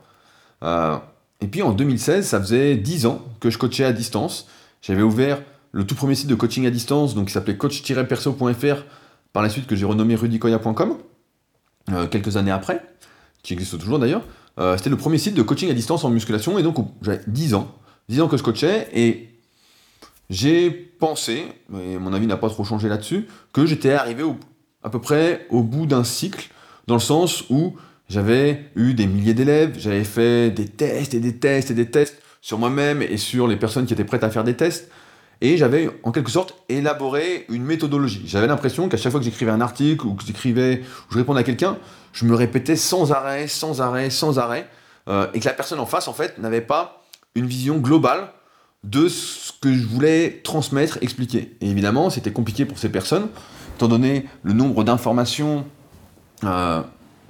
[1.41, 4.47] et puis en 2016, ça faisait 10 ans que je coachais à distance,
[4.81, 5.41] j'avais ouvert
[5.73, 8.83] le tout premier site de coaching à distance, donc qui s'appelait coach-perso.fr,
[9.33, 10.97] par la suite que j'ai renommé rudicoya.com,
[11.91, 12.85] euh, quelques années après,
[13.41, 14.21] qui existe toujours d'ailleurs.
[14.59, 17.55] Euh, c'était le premier site de coaching à distance en musculation, et donc j'avais 10
[17.55, 17.75] ans,
[18.07, 19.32] 10 ans que je coachais, et
[20.29, 24.23] j'ai pensé, et mon avis n'a pas trop changé là-dessus, que j'étais arrivé
[24.83, 26.49] à peu près au bout d'un cycle,
[26.87, 27.75] dans le sens où
[28.09, 32.21] j'avais eu des milliers d'élèves, j'avais fait des tests et des tests et des tests
[32.41, 34.89] sur moi-même et sur les personnes qui étaient prêtes à faire des tests
[35.43, 38.23] et j'avais en quelque sorte élaboré une méthodologie.
[38.25, 41.41] J'avais l'impression qu'à chaque fois que j'écrivais un article ou que j'écrivais, ou je répondais
[41.41, 41.77] à quelqu'un,
[42.13, 44.69] je me répétais sans arrêt, sans arrêt, sans arrêt,
[45.09, 47.03] euh, et que la personne en face, en fait, n'avait pas
[47.35, 48.29] une vision globale
[48.83, 51.55] de ce que je voulais transmettre, expliquer.
[51.61, 53.27] Et évidemment, c'était compliqué pour ces personnes,
[53.75, 55.65] étant donné le nombre d'informations,
[56.43, 56.81] euh,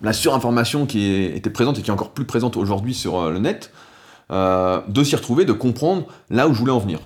[0.02, 3.40] la surinformation qui était présente et qui est encore plus présente aujourd'hui sur euh, le
[3.40, 3.72] net,
[4.32, 7.00] de s'y retrouver, de comprendre là où je voulais en venir.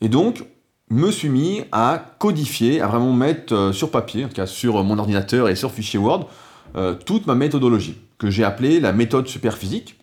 [0.00, 0.44] Et donc,
[0.90, 4.82] me suis mis à codifier, à vraiment mettre euh, sur papier, en tout cas sur
[4.84, 6.28] mon ordinateur et sur fichier Word,
[6.76, 9.96] euh, toute ma méthodologie, que j'ai appelée la méthode superphysique.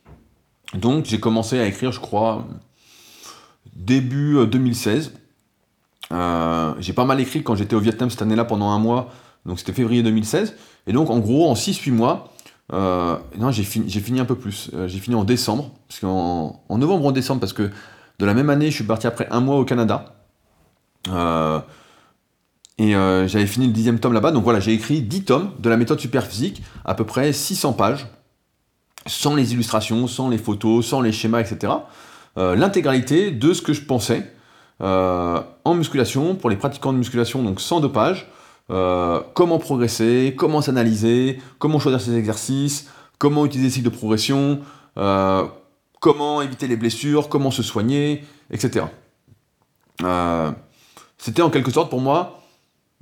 [0.73, 2.45] Donc j'ai commencé à écrire, je crois,
[3.75, 5.13] début 2016.
[6.11, 9.11] Euh, j'ai pas mal écrit quand j'étais au Vietnam cette année-là pendant un mois,
[9.45, 10.55] donc c'était février 2016.
[10.87, 12.33] Et donc en gros, en 6-8 mois,
[12.71, 14.71] non, j'ai fini, un peu plus.
[14.87, 15.71] j'ai fini en décembre,
[16.03, 17.69] en novembre en décembre, parce que
[18.19, 20.15] de la même année, je suis parti après un mois au Canada.
[21.09, 21.59] Euh,
[22.77, 24.31] et euh, j'avais fini le dixième tome là-bas.
[24.31, 28.07] Donc voilà, j'ai écrit 10 tomes de la méthode superphysique, à peu près 600 pages,
[29.05, 31.73] sans les illustrations, sans les photos, sans les schémas, etc.
[32.37, 34.31] Euh, l'intégralité de ce que je pensais
[34.79, 38.27] en musculation, pour les pratiquants de musculation, donc sans dopage,
[38.67, 44.59] comment progresser, comment s'analyser, comment choisir ses exercices, comment utiliser les cycles de progression,
[46.01, 48.85] comment éviter les blessures, comment se soigner, etc.
[50.03, 50.51] Euh,
[51.17, 52.41] c'était en quelque sorte pour moi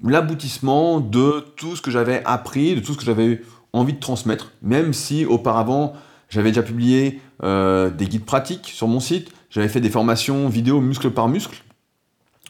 [0.03, 3.41] l'aboutissement de tout ce que j'avais appris, de tout ce que j'avais
[3.73, 5.93] envie de transmettre, même si auparavant
[6.33, 10.81] j'avais déjà publié euh, des guides pratiques sur mon site, j'avais fait des formations vidéo
[10.81, 11.63] muscle par muscle,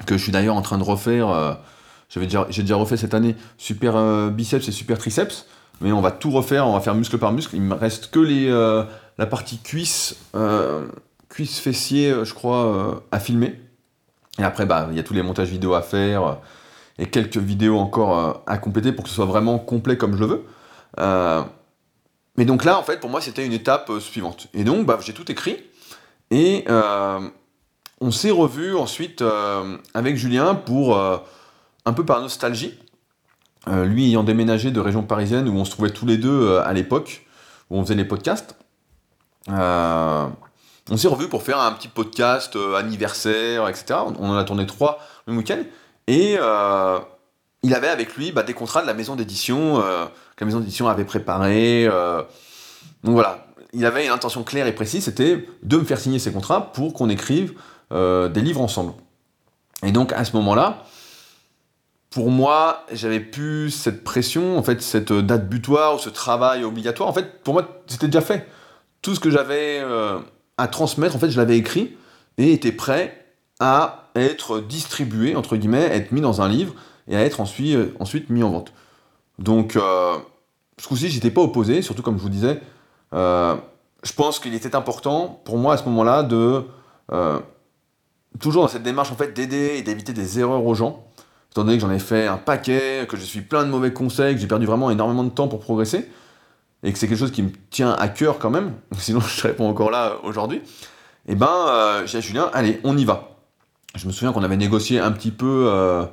[0.05, 1.53] que je suis d'ailleurs en train de refaire, euh,
[2.09, 2.25] j'ai
[2.61, 5.47] déjà refait cette année super biceps et super triceps,
[5.81, 8.19] mais on va tout refaire, on va faire muscle par muscle, il me reste que
[9.17, 10.87] la partie cuisse, euh,
[11.29, 13.59] cuisse fessier, euh, je crois, euh, à filmer.
[14.39, 16.39] Et après, bah, il y a tous les montages vidéo à faire
[16.99, 20.25] et quelques vidéos encore à compléter pour que ce soit vraiment complet comme je le
[20.25, 20.45] veux.
[22.37, 24.47] Mais donc là, en fait, pour moi, c'était une étape suivante.
[24.53, 25.57] Et donc, bah, j'ai tout écrit.
[26.31, 29.23] Et on s'est revu ensuite
[29.93, 32.73] avec Julien pour, un peu par nostalgie,
[33.67, 37.27] lui ayant déménagé de région parisienne où on se trouvait tous les deux à l'époque,
[37.69, 38.55] où on faisait les podcasts.
[39.49, 40.27] Euh,
[40.89, 43.99] on s'est revu pour faire un petit podcast euh, anniversaire, etc.
[44.19, 45.63] On en a tourné trois le week-end.
[46.07, 46.99] Et euh,
[47.63, 50.87] il avait avec lui bah, des contrats de la maison d'édition que la maison d'édition
[50.87, 51.87] avait préparé.
[53.03, 56.31] donc voilà, il avait une intention claire et précise, c'était de me faire signer ces
[56.31, 57.53] contrats pour qu'on écrive
[57.91, 58.93] des livres ensemble.
[59.83, 60.83] Et donc à ce moment-là,
[62.13, 67.09] pour moi, j'avais plus cette pression, en fait, cette date butoir ou ce travail obligatoire.
[67.09, 68.47] En fait, pour moi, c'était déjà fait.
[69.01, 70.19] Tout ce que j'avais euh,
[70.59, 71.97] à transmettre, en fait, je l'avais écrit
[72.37, 73.25] et était prêt
[73.59, 76.75] à être distribué, entre guillemets, être mis dans un livre
[77.07, 78.73] et à être ensuite, euh, ensuite mis en vente.
[79.39, 80.15] Donc, euh,
[80.77, 82.59] ce coup-ci, j'étais pas opposé, surtout comme je vous disais,
[83.13, 86.65] je pense qu'il était important pour moi à ce moment-là de
[88.39, 91.05] toujours dans cette démarche en fait d'aider et d'éviter des erreurs aux gens,
[91.51, 94.35] étant donné que j'en ai fait un paquet, que je suis plein de mauvais conseils,
[94.35, 96.09] que j'ai perdu vraiment énormément de temps pour progresser,
[96.83, 99.55] et que c'est quelque chose qui me tient à cœur quand même, sinon je serais
[99.55, 100.57] pas encore là aujourd'hui,
[101.25, 103.29] et eh ben euh, j'ai dit à Julien, allez, on y va.
[103.95, 106.03] Je me souviens qu'on avait négocié un petit peu euh,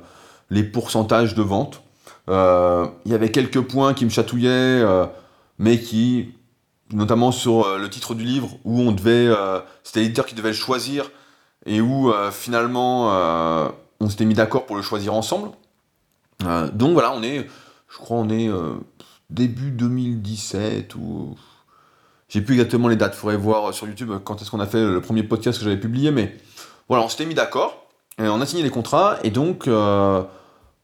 [0.51, 1.81] les pourcentages de vente.
[2.29, 4.85] Euh, il y avait quelques points qui me chatouillaient,
[5.57, 6.29] mais qui,
[6.91, 9.33] notamment sur le titre du livre, où on devait,
[9.83, 11.09] c'était l'éditeur qui devait le choisir,
[11.65, 15.51] et où euh, finalement euh, on s'était mis d'accord pour le choisir ensemble.
[16.43, 17.47] Euh, donc voilà, on est,
[17.89, 18.49] je crois, on est
[19.29, 21.35] début 2017 ou
[22.29, 23.15] j'ai plus exactement les dates.
[23.15, 26.11] Faudrait voir sur YouTube quand est-ce qu'on a fait le premier podcast que j'avais publié,
[26.11, 26.35] mais
[26.87, 27.85] voilà, on s'était mis d'accord.
[28.17, 29.67] Et on a signé les contrats et donc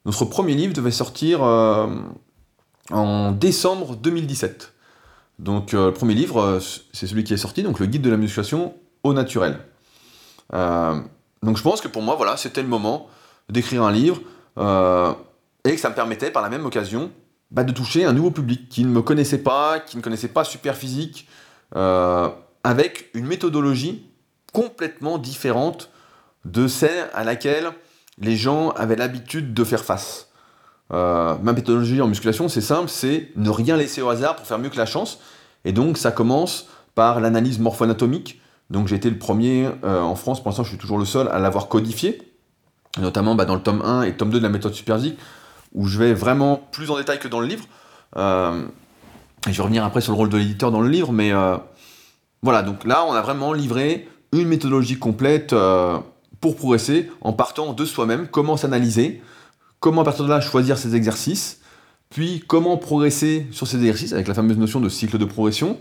[0.08, 4.74] notre premier livre devait sortir en décembre 2017.
[5.38, 6.60] Donc le premier livre,
[6.94, 9.60] c'est celui qui est sorti, donc le guide de la musculation au naturel.
[10.54, 11.00] Euh,
[11.44, 13.08] donc je pense que pour moi, voilà, c'était le moment
[13.50, 14.22] d'écrire un livre
[14.58, 15.14] euh,
[15.64, 17.12] et que ça me permettait par la même occasion
[17.52, 20.44] bah, de toucher un nouveau public qui ne me connaissait pas, qui ne connaissait pas
[20.44, 21.28] Super Physique,
[21.76, 22.30] euh,
[22.64, 24.06] avec une méthodologie
[24.54, 25.92] complètement différente
[26.46, 27.72] de celle à laquelle
[28.20, 30.30] les gens avaient l'habitude de faire face.
[30.90, 34.70] ma méthodologie en musculation, c'est simple, c'est ne rien laisser au hasard pour faire mieux
[34.70, 35.20] que la chance.
[35.66, 40.40] Et donc ça commence par l'analyse morpho-anatomique, donc j'ai été le premier euh, en France,
[40.40, 42.22] pour l'instant je suis toujours le seul à l'avoir codifié,
[43.00, 45.18] notamment bah, dans le tome 1 et tome 2 de la méthode Superzik,
[45.74, 47.66] où je vais vraiment plus en détail que dans le livre.
[48.16, 48.66] Euh,
[49.48, 51.58] et je vais revenir après sur le rôle de l'éditeur dans le livre, mais euh,
[52.42, 55.54] voilà, donc là on a vraiment livré une méthodologie complète
[56.40, 59.22] pour progresser en partant de soi-même, comment s'analyser,
[59.80, 61.62] comment à partir de là choisir ses exercices,
[62.10, 65.78] puis comment progresser sur ces exercices avec la fameuse notion de cycle de progression.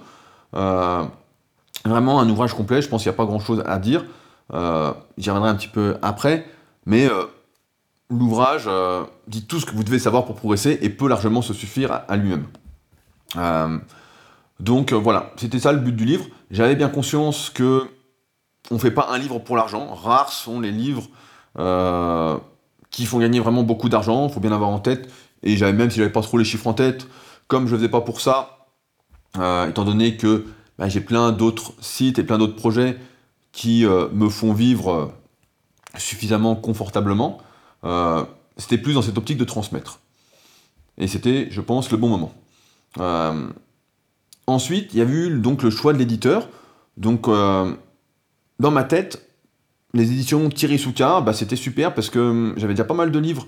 [1.84, 4.04] Vraiment un ouvrage complet, je pense qu'il n'y a pas grand chose à dire.
[4.52, 6.46] Euh, j'y reviendrai un petit peu après,
[6.84, 7.24] mais euh,
[8.10, 11.52] l'ouvrage euh, dit tout ce que vous devez savoir pour progresser et peut largement se
[11.54, 12.46] suffire à, lui-même.
[14.58, 16.26] donc voilà, c'était ça le but du livre.
[16.50, 17.84] J'avais bien conscience que
[18.70, 19.94] on fait pas un livre pour l'argent.
[19.94, 21.08] Rares sont les livres
[22.90, 24.28] qui font gagner vraiment beaucoup d'argent.
[24.28, 25.10] Il faut bien avoir en tête.
[25.42, 27.06] Et j'avais même si j'avais pas trop les chiffres en tête,
[27.46, 28.68] comme je ne faisais pas pour ça,
[29.34, 30.46] étant donné que
[30.78, 32.98] bah, j'ai plein d'autres sites et plein d'autres projets
[33.52, 35.06] qui euh, me font vivre euh,
[35.96, 37.38] suffisamment confortablement.
[37.84, 38.24] Euh,
[38.58, 40.00] c'était plus dans cette optique de transmettre.
[40.98, 42.32] Et c'était, je pense, le bon moment.
[44.46, 46.48] ensuite, il y a eu donc le choix de l'éditeur.
[46.96, 47.28] Donc,
[48.58, 49.28] dans ma tête,
[49.94, 53.18] les éditions Thierry Souka, bah, c'était super parce que hum, j'avais déjà pas mal de
[53.18, 53.46] livres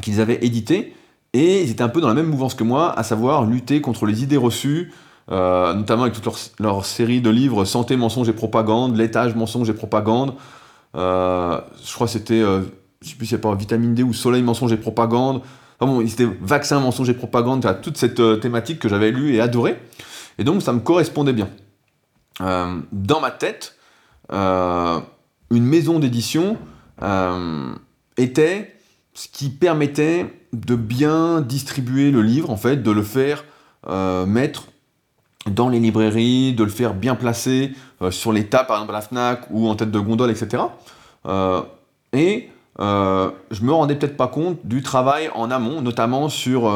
[0.00, 0.94] qu'ils avaient édités
[1.32, 4.06] et ils étaient un peu dans la même mouvance que moi, à savoir lutter contre
[4.06, 4.92] les idées reçues,
[5.30, 9.74] euh, notamment avec toute leur, série de livres Santé, mensonge et propagande, Laitage, mensonge et
[9.74, 10.34] propagande.
[10.96, 12.62] Euh, je crois que c'était, euh,
[13.02, 15.42] je sais plus c'est pas Vitamine D ou Soleil, mensonge et propagande.
[15.78, 19.78] Enfin bon, c'était Vaccin, mensonge et propagande, toute cette thématique que j'avais lue et adorée.
[20.38, 21.48] Et donc ça me correspondait bien.
[22.40, 23.76] Dans ma tête,
[24.30, 25.04] une
[25.50, 26.56] maison d'édition
[28.16, 28.74] était
[29.14, 33.44] ce qui permettait de bien distribuer le livre, en fait, de le faire
[34.26, 34.64] mettre
[35.46, 37.72] dans les librairies, de le faire bien placer
[38.02, 40.62] euh, sur les tables, par exemple à la FNAC ou en tête de gondole, etc.
[41.24, 41.62] et euh,
[42.80, 46.70] euh, je me rendais peut-être pas compte du travail en amont, notamment sur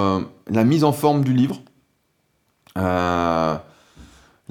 [0.51, 1.61] la mise en forme du livre.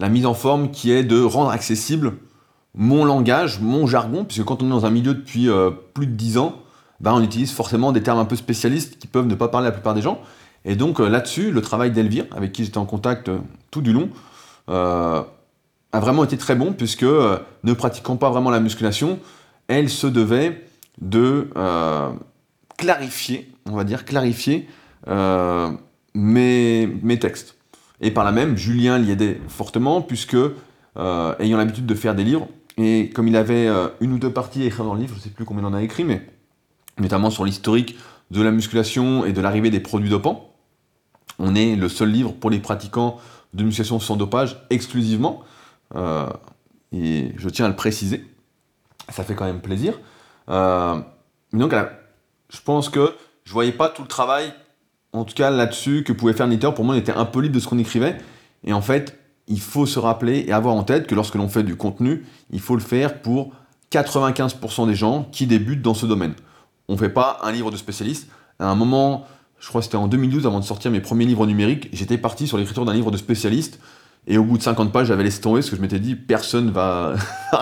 [0.01, 2.13] La mise en forme qui est de rendre accessible
[2.75, 5.47] mon langage, mon jargon, puisque quand on est dans un milieu depuis
[5.93, 6.61] plus de 10 ans,
[7.01, 9.69] ben, on utilise forcément des termes un peu spécialistes qui peuvent ne pas parler à
[9.69, 10.21] la plupart des gens.
[10.65, 13.39] Et donc euh, là-dessus, le travail d'Elvire, avec qui j'étais en contact euh,
[13.71, 14.09] tout du long,
[14.69, 15.23] euh,
[15.91, 19.19] a vraiment été très bon, puisque ne pratiquant pas vraiment la musculation,
[19.67, 20.65] elle se devait
[21.01, 21.49] de
[22.77, 24.69] clarifier, on va dire, clarifier
[26.13, 27.57] mes, textes.
[28.01, 30.37] Et par là même, Julien l'y aidait fortement, puisque,
[30.95, 34.65] ayant l'habitude de faire des livres, et comme il avait une ou deux parties à
[34.65, 36.25] écrire dans le livre, je ne sais plus combien il en a écrit, mais
[36.97, 37.97] notamment sur l'historique
[38.31, 40.51] de la musculation et de l'arrivée des produits dopants,
[41.37, 43.17] on est le seul livre pour les pratiquants
[43.53, 45.41] de musculation sans dopage exclusivement.
[45.95, 46.27] Euh,
[46.91, 48.25] et je tiens à le préciser.
[49.09, 49.99] Ça fait quand même plaisir.
[50.47, 51.73] donc,
[52.49, 54.53] je pense que je voyais pas tout le travail,
[55.13, 56.73] en tout cas là-dessus, que pouvait faire un éditeur.
[56.73, 58.17] Pour moi, on était un peu libre de ce qu'on écrivait.
[58.63, 61.63] Et en fait, il faut se rappeler et avoir en tête que lorsque l'on fait
[61.63, 63.51] du contenu, il faut le faire pour
[63.91, 66.33] 95% des gens qui débutent dans ce domaine.
[66.87, 68.29] On ne fait pas un livre de spécialiste.
[68.59, 69.25] À un moment,
[69.59, 72.47] je crois que c'était en 2012, avant de sortir mes premiers livres numériques, j'étais parti
[72.47, 73.79] sur l'écriture d'un livre de spécialiste.
[74.27, 76.69] Et au bout de 50 pages, j'avais laissé tomber parce que je m'étais dit, personne
[76.71, 77.15] va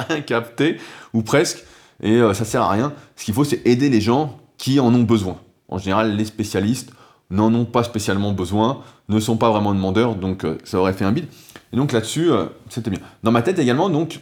[0.09, 0.77] rien capter,
[1.13, 1.63] ou presque,
[2.01, 2.93] et euh, ça sert à rien.
[3.15, 5.37] Ce qu'il faut, c'est aider les gens qui en ont besoin.
[5.67, 6.91] En général, les spécialistes
[7.29, 11.05] n'en ont pas spécialement besoin, ne sont pas vraiment demandeurs, donc euh, ça aurait fait
[11.05, 11.27] un bide.
[11.71, 12.99] Et donc là-dessus, euh, c'était bien.
[13.23, 14.21] Dans ma tête également, donc,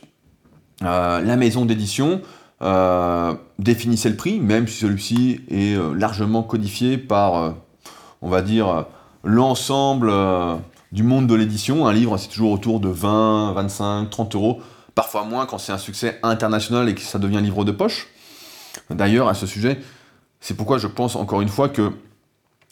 [0.84, 2.22] euh, la maison d'édition
[3.60, 7.54] définissait le prix, même si celui-ci est largement codifié par,
[8.24, 8.86] on va dire,
[9.24, 10.12] l'ensemble
[10.92, 11.86] du monde de l'édition.
[11.86, 14.60] Un livre, c'est toujours autour de 20, 25, 30 euros,
[14.96, 18.08] parfois moins quand c'est un succès international et que ça devient livre de poche.
[18.90, 19.80] D'ailleurs, à ce sujet,
[20.40, 21.92] c'est pourquoi je pense encore une fois que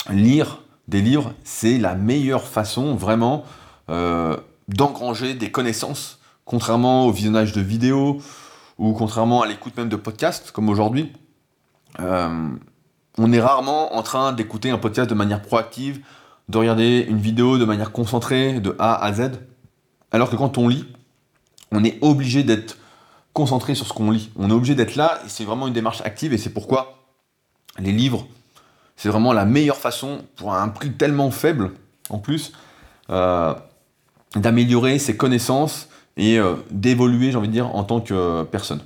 [0.09, 3.43] lire des livres, c'est la meilleure façon vraiment
[3.89, 4.37] euh,
[4.67, 8.21] d'engranger des connaissances, contrairement au visionnage de vidéos
[8.77, 11.11] ou contrairement à l'écoute même de podcasts comme aujourd'hui.
[11.99, 12.49] Euh,
[13.17, 16.01] on est rarement en train d'écouter un podcast de manière proactive,
[16.49, 19.31] de regarder une vidéo de manière concentrée de A à Z,
[20.11, 20.85] alors que quand on lit,
[21.71, 22.77] on est obligé d'être
[23.33, 24.31] concentré sur ce qu'on lit.
[24.35, 27.05] On est obligé d'être là et c'est vraiment une démarche active et c'est pourquoi
[27.79, 28.27] les livres
[28.95, 31.71] c'est vraiment la meilleure façon, pour un prix tellement faible,
[32.09, 32.53] en plus,
[33.09, 33.53] euh,
[34.35, 38.81] d'améliorer ses connaissances et euh, d'évoluer, j'ai envie de dire, en tant que personne.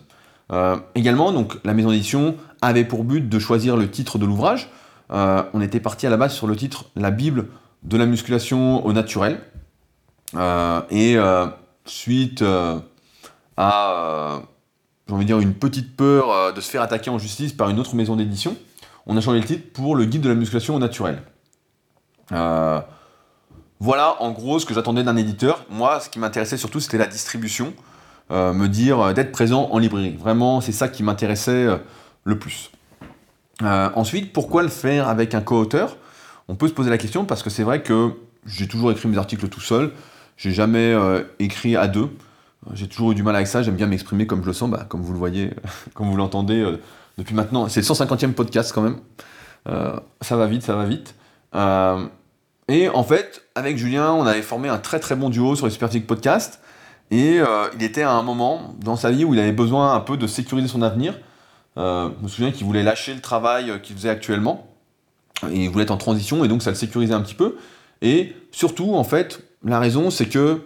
[0.52, 4.70] Euh, également, donc, la maison d'édition avait pour but de choisir le titre de l'ouvrage.
[5.10, 7.48] on était parti à la base sur le titre La Bible
[7.84, 9.40] de la musculation au naturel.
[10.92, 11.18] et
[11.86, 12.44] suite
[13.58, 14.42] à,
[15.08, 17.80] j'ai envie de dire, une petite peur de se faire attaquer en justice par une
[17.80, 18.56] autre maison d'édition,
[19.10, 21.24] on a changé le titre pour le guide de la musculation au naturel.
[22.32, 22.80] Euh,
[23.80, 25.66] voilà en gros ce que j'attendais d'un éditeur.
[25.72, 27.74] Moi, ce qui m'intéressait surtout, c'était la distribution.
[28.32, 30.16] Euh, me dire euh, d'être présent en librairie.
[30.16, 31.68] Vraiment, c'est ça qui m'intéressait
[32.24, 32.70] le plus.
[33.62, 35.98] ensuite, pourquoi le faire avec un co-auteur?
[36.48, 38.12] On peut se poser la question parce que c'est vrai que
[38.46, 39.92] j'ai toujours écrit mes articles tout seul.
[40.38, 40.96] J'ai jamais
[41.40, 42.10] écrit à deux.
[42.74, 43.64] J'ai toujours eu du mal avec ça.
[43.64, 45.50] J'aime bien m'exprimer comme je le sens, bah, comme vous le voyez,
[45.96, 46.64] comme vous l'entendez
[47.20, 47.68] depuis maintenant.
[47.68, 48.98] C'est le 150e podcast quand même.
[49.68, 51.14] Euh, ça va vite, ça va vite.
[51.54, 52.06] Euh,
[52.68, 55.72] et en fait, avec Julien, on avait formé un très très bon duo sur les
[55.72, 56.62] Superphysique Podcast.
[57.12, 60.00] Et euh, il était à un moment dans sa vie où il avait besoin un
[60.00, 61.20] peu de sécuriser son avenir.
[61.76, 64.68] je me souviens qu'il voulait lâcher le travail qu'il faisait actuellement.
[65.52, 67.58] Il voulait être en transition, et donc ça le sécurisait un petit peu.
[68.02, 70.62] Et surtout, en fait, la raison, c'est que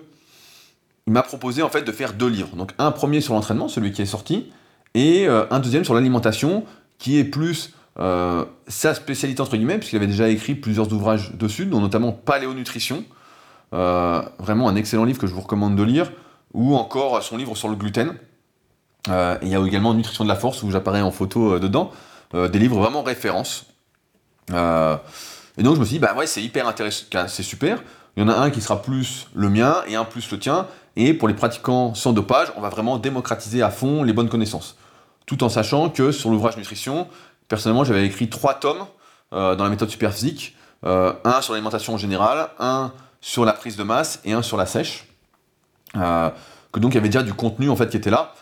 [1.05, 2.55] il m'a proposé en fait de faire deux livres.
[2.55, 4.51] Donc un premier sur l'entraînement, celui qui est sorti,
[4.93, 6.65] et euh, un deuxième sur l'alimentation,
[6.99, 11.65] qui est plus euh, sa spécialité entre guillemets, puisqu'il avait déjà écrit plusieurs ouvrages dessus,
[11.65, 13.03] dont notamment Paléonutrition,
[13.73, 16.12] euh, vraiment un excellent livre que je vous recommande de lire,
[16.53, 18.15] ou encore son livre sur le gluten.
[19.08, 21.91] il y a également Nutrition de la force, où j'apparais en photo dedans,
[22.34, 23.65] des livres vraiment références.
[24.51, 27.82] et donc je me suis dit, bah ouais, c'est hyper intéressant, c'est super.
[28.15, 30.67] Il y en a un qui sera plus le mien et un plus le tien.
[30.95, 34.77] Et pour les pratiquants sans dopage, on va vraiment démocratiser à fond les bonnes connaissances
[35.25, 37.07] tout en sachant que sur l'ouvrage nutrition,
[37.47, 38.86] personnellement, j'avais écrit trois tomes
[39.33, 40.55] euh, dans la méthode superphysique,
[40.86, 44.57] euh, un sur l'alimentation en général, un sur la prise de masse et un sur
[44.57, 45.07] la sèche.
[45.95, 46.29] Euh,
[46.71, 48.33] que donc il y avait déjà du contenu en fait qui était là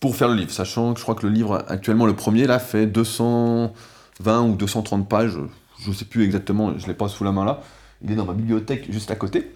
[0.00, 2.58] pour faire le livre, sachant que je crois que le livre actuellement le premier là
[2.58, 5.38] fait 220 ou 230 pages,
[5.78, 7.60] je ne sais plus exactement, je l'ai pas sous la main là,
[8.02, 9.52] il est dans ma bibliothèque juste à côté.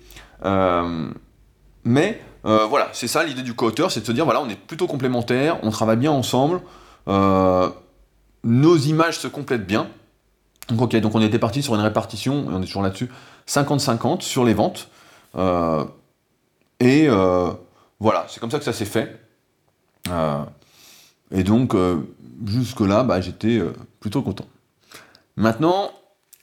[1.84, 4.58] mais euh, voilà, c'est ça l'idée du co-auteur, c'est de se dire voilà, on est
[4.58, 6.60] plutôt complémentaires, on travaille bien ensemble,
[7.08, 7.68] euh,
[8.44, 9.88] nos images se complètent bien.
[10.68, 13.10] Donc, ok, donc on était parti sur une répartition, et on est toujours là-dessus,
[13.48, 14.88] 50-50 sur les ventes.
[15.36, 15.84] Euh,
[16.78, 17.08] et
[17.98, 19.18] voilà, c'est comme ça que ça s'est fait.
[21.30, 21.74] et donc,
[22.46, 23.60] jusque-là, bah, j'étais
[23.98, 24.46] plutôt content.
[25.36, 25.90] Maintenant,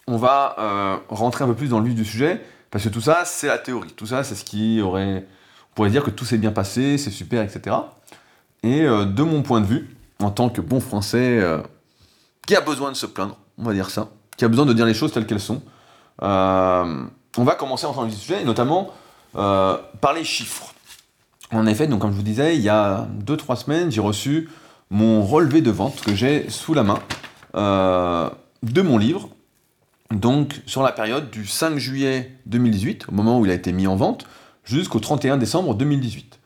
[0.08, 2.42] on va rentrer un peu plus dans le vif du sujet,
[2.72, 3.92] parce que tout ça, c'est la théorie.
[3.92, 5.26] Tout ça, c'est ce qui aurait
[5.76, 7.76] pourrait dire que tout s'est bien passé, c'est super, etc.
[8.64, 11.62] Et euh, de mon point de vue, en tant que bon français euh,
[12.48, 14.86] qui a besoin de se plaindre, on va dire ça, qui a besoin de dire
[14.86, 15.62] les choses telles qu'elles sont,
[16.22, 17.04] euh,
[17.38, 18.92] on va commencer à entrer dans le sujet, et notamment
[19.34, 20.76] par les chiffres.
[21.52, 24.50] En effet, donc comme je vous disais, il y a 2-3 semaines, j'ai reçu
[24.92, 27.00] mon relevé de vente que j'ai sous la main
[27.56, 29.30] de mon livre,
[30.12, 33.88] donc sur la période du 5 juillet 2018, au moment où il a été mis
[33.88, 34.28] en vente,
[34.64, 36.40] jusqu'au 31 décembre 2018.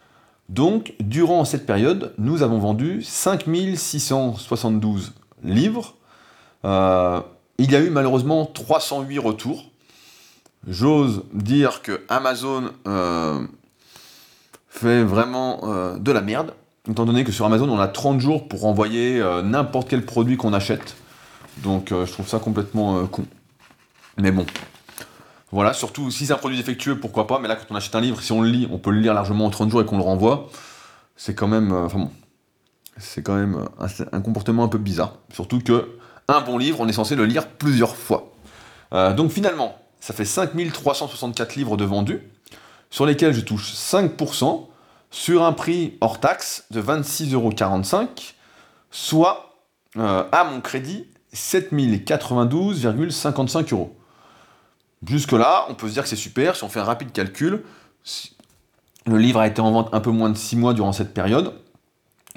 [0.49, 5.13] Donc, durant cette période, nous avons vendu 5672
[5.43, 5.95] livres.
[6.63, 7.19] Euh,
[7.57, 9.65] il y a eu malheureusement 308 retours.
[10.67, 13.45] J'ose dire que Amazon euh,
[14.69, 16.53] fait vraiment euh, de la merde,
[16.89, 20.53] étant donné que sur Amazon, on a 30 jours pour envoyer n'importe quel produit qu'on
[20.53, 20.95] achète.
[21.57, 23.25] Donc, je trouve ça complètement con.
[24.17, 24.45] Mais bon,
[25.51, 28.01] voilà, surtout si c'est un produit défectueux, pourquoi pas, mais là, quand on achète un
[28.01, 29.95] livre, si on le lit, on peut le lire largement en 30 jours et qu'on
[29.97, 30.49] le renvoie.
[31.15, 31.71] C'est quand même.
[31.71, 32.11] Euh, bon.
[32.97, 33.65] C'est quand même euh,
[34.11, 35.19] un, comportement un peu bizarre.
[35.31, 38.33] Surtout que un bon livre, on est censé le lire plusieurs fois.
[38.93, 42.21] Euh, donc finalement, ça fait 5364 livres de vendus,
[42.89, 44.67] sur lesquels je touche 5%,
[45.11, 48.33] sur un prix hors taxe de 26,45€,
[48.91, 49.43] soit
[49.95, 53.96] à mon crédit 7092,55 euros.
[55.05, 56.55] Jusque-là, on peut se dire que c'est super.
[56.55, 57.63] Si on fait un rapide calcul,
[59.05, 61.53] le livre a été en vente un peu moins de 6 mois durant cette période.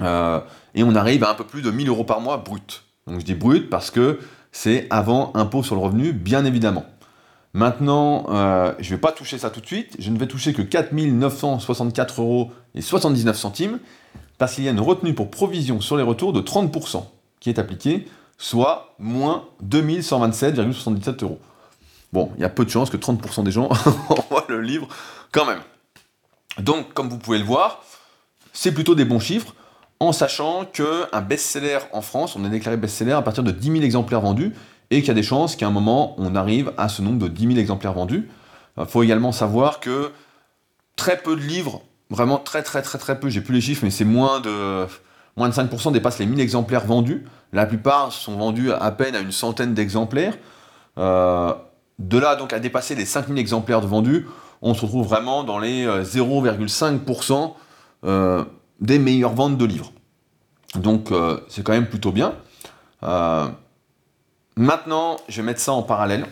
[0.00, 0.40] Euh,
[0.74, 2.84] et on arrive à un peu plus de 1000 euros par mois brut.
[3.06, 4.20] Donc je dis brut parce que
[4.52, 6.84] c'est avant impôt sur le revenu, bien évidemment.
[7.52, 9.96] Maintenant, euh, je ne vais pas toucher ça tout de suite.
[9.98, 13.78] Je ne vais toucher que 4964 euros et 79 centimes
[14.38, 17.04] parce qu'il y a une retenue pour provision sur les retours de 30%
[17.40, 18.06] qui est appliquée,
[18.38, 21.40] soit moins 2127,77 euros.
[22.12, 23.68] Bon, il y a peu de chances que 30% des gens
[24.08, 24.88] envoient le livre
[25.32, 25.60] quand même.
[26.58, 27.82] Donc, comme vous pouvez le voir,
[28.52, 29.54] c'est plutôt des bons chiffres,
[30.00, 33.82] en sachant qu'un best-seller en France, on a déclaré best-seller à partir de 10 000
[33.82, 34.54] exemplaires vendus,
[34.90, 37.28] et qu'il y a des chances qu'à un moment, on arrive à ce nombre de
[37.28, 38.28] 10 000 exemplaires vendus.
[38.76, 40.10] Il faut également savoir que
[40.96, 43.90] très peu de livres, vraiment très très très très peu, j'ai plus les chiffres, mais
[43.90, 44.86] c'est moins de,
[45.36, 47.24] moins de 5% dépassent les 1000 exemplaires vendus.
[47.52, 50.36] La plupart sont vendus à peine à une centaine d'exemplaires.
[50.98, 51.52] Euh,
[52.00, 54.26] de là donc à dépasser les 5000 exemplaires de vendus,
[54.62, 58.44] on se retrouve vraiment dans les 0,5% euh, euh,
[58.80, 59.92] des meilleures ventes de livres.
[60.74, 62.34] Donc euh, c'est quand même plutôt bien.
[64.56, 66.26] maintenant, je vais mettre ça en parallèle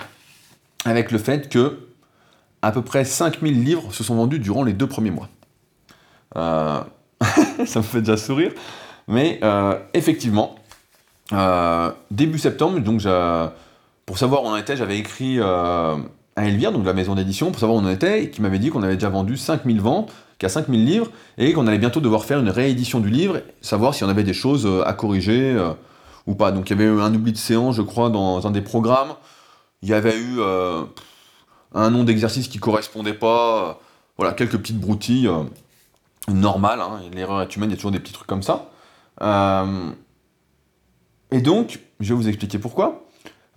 [0.85, 1.79] avec le fait que
[2.63, 5.29] à peu près 5000 livres se sont vendus durant les deux premiers mois.
[6.35, 8.53] ça me fait déjà sourire.
[9.07, 9.41] Mais
[9.93, 10.57] effectivement,
[12.11, 13.49] début septembre, donc j'ai
[14.09, 15.95] pour savoir où on était, j'avais écrit euh,
[16.35, 18.71] à Elvire, donc la maison d'édition, pour savoir où on était, et qui m'avait dit
[18.71, 22.39] qu'on avait déjà vendu 5000 ventes, qu'à 5000 livres, et qu'on allait bientôt devoir faire
[22.39, 25.75] une réédition du livre, savoir s'il y en avait des choses euh, à corriger euh,
[26.27, 26.53] ou pas.
[26.53, 29.13] Donc il y avait eu un oubli de séance, je crois, dans un des programmes.
[29.83, 30.41] Il y avait eu
[31.75, 33.79] un nom d'exercice qui correspondait pas.
[34.17, 35.31] voilà, quelques petites broutilles
[36.29, 36.81] normales.
[36.81, 38.71] Hein, L'erreur est humaine, il y a toujours des petits trucs comme ça.
[41.31, 43.05] et donc, je vais vous expliquer pourquoi.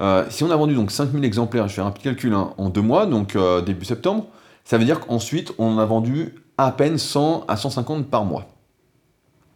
[0.02, 2.70] Euh, si on a vendu donc 5000 exemplaires, je fais un petit calcul hein, en
[2.70, 4.28] deux mois, donc euh, début septembre,
[4.66, 8.48] ça veut dire qu'ensuite on a vendu à peine 100 à 150 par mois.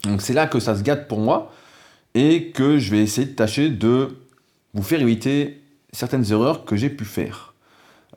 [0.04, 1.52] Donc c'est là que ça se gâte pour moi
[2.14, 4.18] et que je vais essayer de tâcher de
[4.74, 7.56] vous faire éviter certaines erreurs que j'ai pu faire.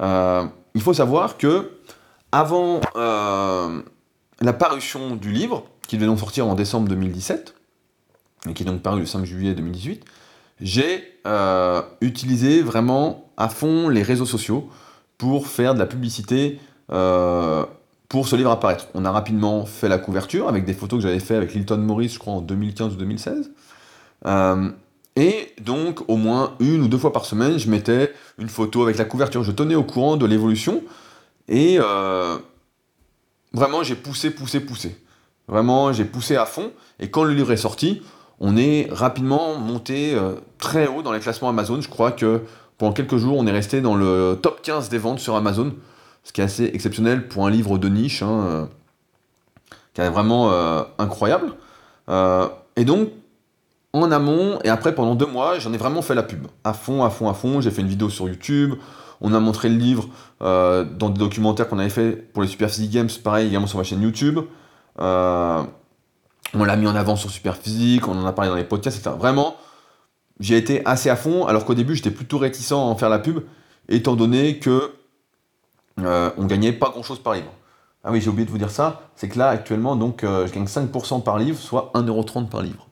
[0.02, 1.78] Euh, il faut savoir que
[2.30, 7.54] avant la parution du livre, qui devait donc sortir en décembre 2017,
[8.48, 10.04] et qui est donc paru le 5 juillet 2018,
[10.60, 14.68] j'ai euh, utilisé vraiment à fond les réseaux sociaux
[15.16, 16.58] pour faire de la publicité
[16.90, 17.64] euh,
[18.08, 18.86] pour ce livre apparaître.
[18.94, 22.08] On a rapidement fait la couverture avec des photos que j'avais fait avec Lilton Morris,
[22.08, 23.50] je crois en 2015 ou 2016.
[24.26, 24.70] Euh,
[25.16, 28.98] et donc, au moins une ou deux fois par semaine, je mettais une photo avec
[28.98, 29.42] la couverture.
[29.42, 30.82] Je tenais au courant de l'évolution.
[31.48, 31.78] Et
[33.52, 34.96] vraiment, j'ai poussé, poussé, poussé.
[35.48, 36.70] Vraiment, j'ai poussé à fond.
[37.00, 38.02] Et quand le livre est sorti,
[38.40, 41.80] on est rapidement monté euh, très haut dans les classements Amazon.
[41.80, 42.42] Je crois que
[42.76, 45.72] pendant quelques jours, on est resté dans le top 15 des ventes sur Amazon,
[46.22, 48.66] ce qui est assez exceptionnel pour un livre de niche, hein, euh,
[49.94, 51.52] qui est vraiment euh, incroyable.
[52.76, 53.08] et donc,
[53.94, 57.04] en amont, et après pendant deux mois, j'en ai vraiment fait la pub, à fond,
[57.04, 57.60] à fond, à fond.
[57.60, 58.74] J'ai fait une vidéo sur YouTube,
[59.20, 60.08] on a montré le livre
[60.40, 63.84] dans des documentaires qu'on avait fait pour les Super Physique Games, pareil, également sur ma
[63.84, 64.38] chaîne YouTube.
[66.54, 69.14] On l'a mis en avant sur Superphysique, on en a parlé dans les podcasts, etc.
[69.18, 69.56] Vraiment,
[70.40, 73.18] j'ai été assez à fond, alors qu'au début j'étais plutôt réticent à en faire la
[73.18, 73.40] pub,
[73.88, 74.94] étant donné que
[76.00, 77.52] euh, on gagnait pas grand chose par livre.
[78.04, 80.52] Ah oui, j'ai oublié de vous dire ça, c'est que là actuellement, donc euh, je
[80.52, 82.86] gagne 5% par livre, soit 1,30€ par livre.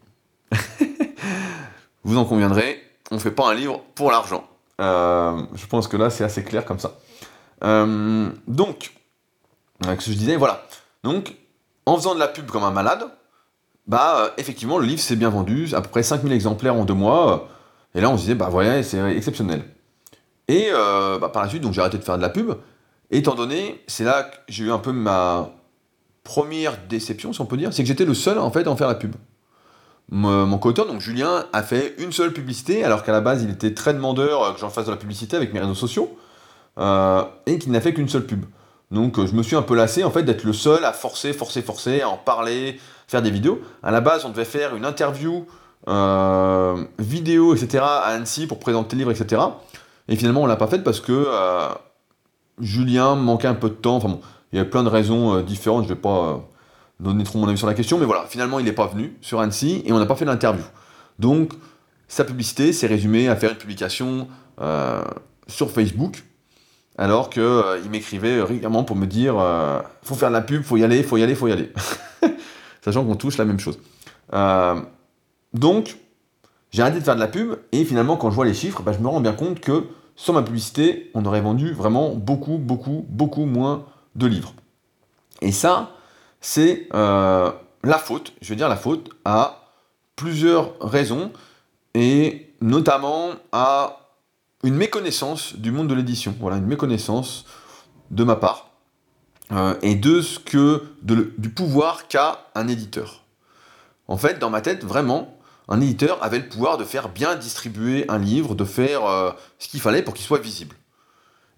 [2.05, 4.45] vous en conviendrez, on fait pas un livre pour l'argent.
[4.81, 6.99] Euh, je pense que là c'est assez clair comme ça.
[7.63, 8.93] donc,
[9.83, 10.67] ce que je disais, voilà.
[11.05, 11.37] Donc,
[11.87, 13.07] en faisant de la pub comme un malade,
[13.87, 16.95] bah euh, effectivement, le livre s'est bien vendu, à peu près 5000 exemplaires en deux
[16.95, 17.49] mois.
[17.95, 19.64] Et là, on se disait, bah voilà, c'est exceptionnel.
[20.49, 22.53] Et euh, bah, par la suite, donc j'ai arrêté de faire de la pub,
[23.11, 25.51] étant donné, c'est là que j'ai eu un peu ma
[26.24, 28.76] première déception, si on peut dire, c'est que j'étais le seul en fait à en
[28.76, 29.14] faire la pub.
[30.09, 33.74] Mon, co-auteur, donc Julien, a fait une seule publicité, alors qu'à la base il était
[33.74, 36.16] très demandeur euh, que j'en fasse de la publicité avec mes réseaux sociaux,
[36.78, 38.45] euh, et qu'il n'a fait qu'une seule pub.
[38.93, 41.32] Donc euh, je me suis un peu lassé en fait d'être le seul à forcer,
[41.32, 43.61] forcer, forcer, à en parler, faire des vidéos.
[43.83, 45.47] À la base, on devait faire une interview
[46.99, 47.85] vidéo, etc.
[47.85, 49.41] à Annecy pour présenter le livre, etc.
[50.09, 51.29] Et finalement, on l'a pas faite parce que
[52.59, 53.97] Julien manquait un peu de temps.
[53.97, 54.21] Enfin bon,
[54.53, 55.85] il y a plein de raisons différentes.
[55.85, 56.45] Je vais pas
[57.01, 59.41] donner trop mon avis sur la question, mais voilà, finalement, il n'est pas venu sur
[59.41, 60.65] Annecy et on n'a pas fait l'interview.
[61.19, 61.53] Donc,
[62.09, 64.29] sa publicité s'est résumée à faire une publication
[64.61, 65.03] euh,
[65.49, 66.25] sur Facebook,
[66.97, 70.77] alors qu'il euh, m'écrivait régulièrement pour me dire euh, faut faire de la pub, faut
[70.77, 71.73] y aller, faut y aller, faut y aller.
[72.87, 73.80] Sachant qu'on touche la même chose.
[75.53, 75.99] donc,
[76.70, 78.93] j'ai arrêté de faire de la pub, et finalement, quand je vois les chiffres, bah,
[78.93, 83.05] je me rends bien compte que sans ma publicité, on aurait vendu vraiment beaucoup, beaucoup,
[83.09, 84.55] beaucoup moins de livres.
[85.43, 85.97] Et ça,
[86.41, 87.51] c'est euh,
[87.82, 89.72] la faute, je veux dire la faute, à
[90.14, 91.32] plusieurs raisons,
[91.95, 94.12] et notamment à
[94.62, 97.47] une méconnaissance du monde de l'édition, voilà, une méconnaissance
[98.12, 98.66] de ma part,
[99.53, 103.22] euh, et de ce que, du pouvoir qu'a un éditeur.
[104.09, 105.38] En fait, dans ma tête, vraiment,
[105.68, 109.68] un éditeur avait le pouvoir de faire bien distribuer un livre, de faire euh, ce
[109.68, 110.76] qu'il fallait pour qu'il soit visible.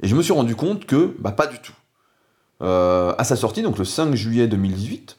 [0.03, 1.74] Et je me suis rendu compte que, bah, pas du tout.
[2.61, 5.18] Euh, à sa sortie, donc le 5 juillet 2018,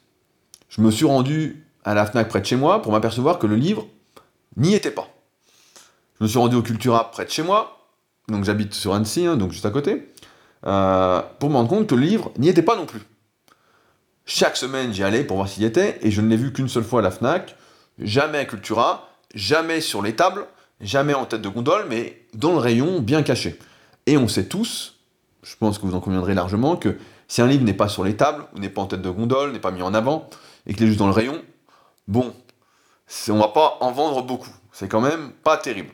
[0.68, 3.56] je me suis rendu à la FNAC près de chez moi pour m'apercevoir que le
[3.56, 3.86] livre
[4.56, 5.08] n'y était pas.
[6.18, 7.86] Je me suis rendu au Cultura près de chez moi,
[8.28, 10.09] donc j'habite sur Annecy, hein, donc juste à côté,
[10.66, 13.00] euh, pour me rendre compte que le livre n'y était pas non plus.
[14.26, 16.68] Chaque semaine, j'y allais pour voir s'il y était, et je ne l'ai vu qu'une
[16.68, 17.56] seule fois à la FNAC,
[17.98, 20.46] jamais à Cultura, jamais sur les tables,
[20.80, 23.58] jamais en tête de gondole, mais dans le rayon bien caché.
[24.06, 24.96] Et on sait tous,
[25.42, 26.96] je pense que vous en conviendrez largement, que
[27.28, 29.52] si un livre n'est pas sur les tables, ou n'est pas en tête de gondole,
[29.52, 30.28] n'est pas mis en avant,
[30.66, 31.42] et qu'il est juste dans le rayon,
[32.06, 32.32] bon,
[33.28, 34.50] on va pas en vendre beaucoup.
[34.72, 35.92] C'est quand même pas terrible.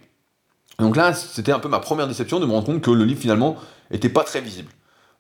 [0.79, 3.21] Donc là, c'était un peu ma première déception de me rendre compte que le livre
[3.21, 3.57] finalement
[3.91, 4.71] était pas très visible.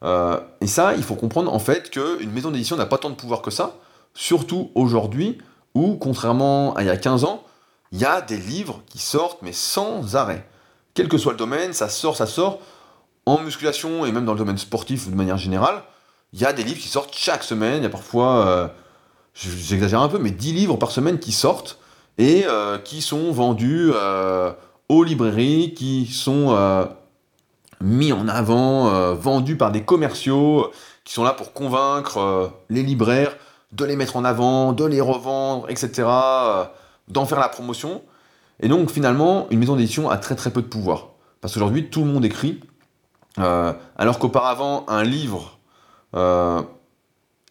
[0.03, 3.15] Euh, et ça, il faut comprendre en fait qu'une maison d'édition n'a pas tant de
[3.15, 3.77] pouvoir que ça,
[4.15, 5.39] surtout aujourd'hui
[5.75, 7.45] où, contrairement à il y a 15 ans,
[7.93, 10.47] il y a des livres qui sortent mais sans arrêt.
[10.95, 12.61] Quel que soit le domaine, ça sort, ça sort.
[13.27, 15.83] En musculation et même dans le domaine sportif de manière générale,
[16.33, 17.79] il y a des livres qui sortent chaque semaine.
[17.79, 18.69] Il y a parfois, euh,
[19.35, 21.79] j'exagère un peu, mais 10 livres par semaine qui sortent
[22.19, 23.93] et euh, qui sont vendus
[24.89, 26.55] aux librairies, qui sont
[27.81, 30.71] mis en avant, vendus par des commerciaux
[31.05, 33.37] qui sont là pour convaincre les libraires
[33.73, 36.09] de les mettre en avant, de les revendre, etc.,
[37.09, 38.03] d'en faire la promotion.
[38.61, 41.09] Et donc finalement, une maison d'édition a très très peu de pouvoir.
[41.41, 42.61] Parce qu'aujourd'hui, tout le monde écrit.
[43.37, 45.57] alors qu'auparavant, un livre
[46.15, 46.63] euh,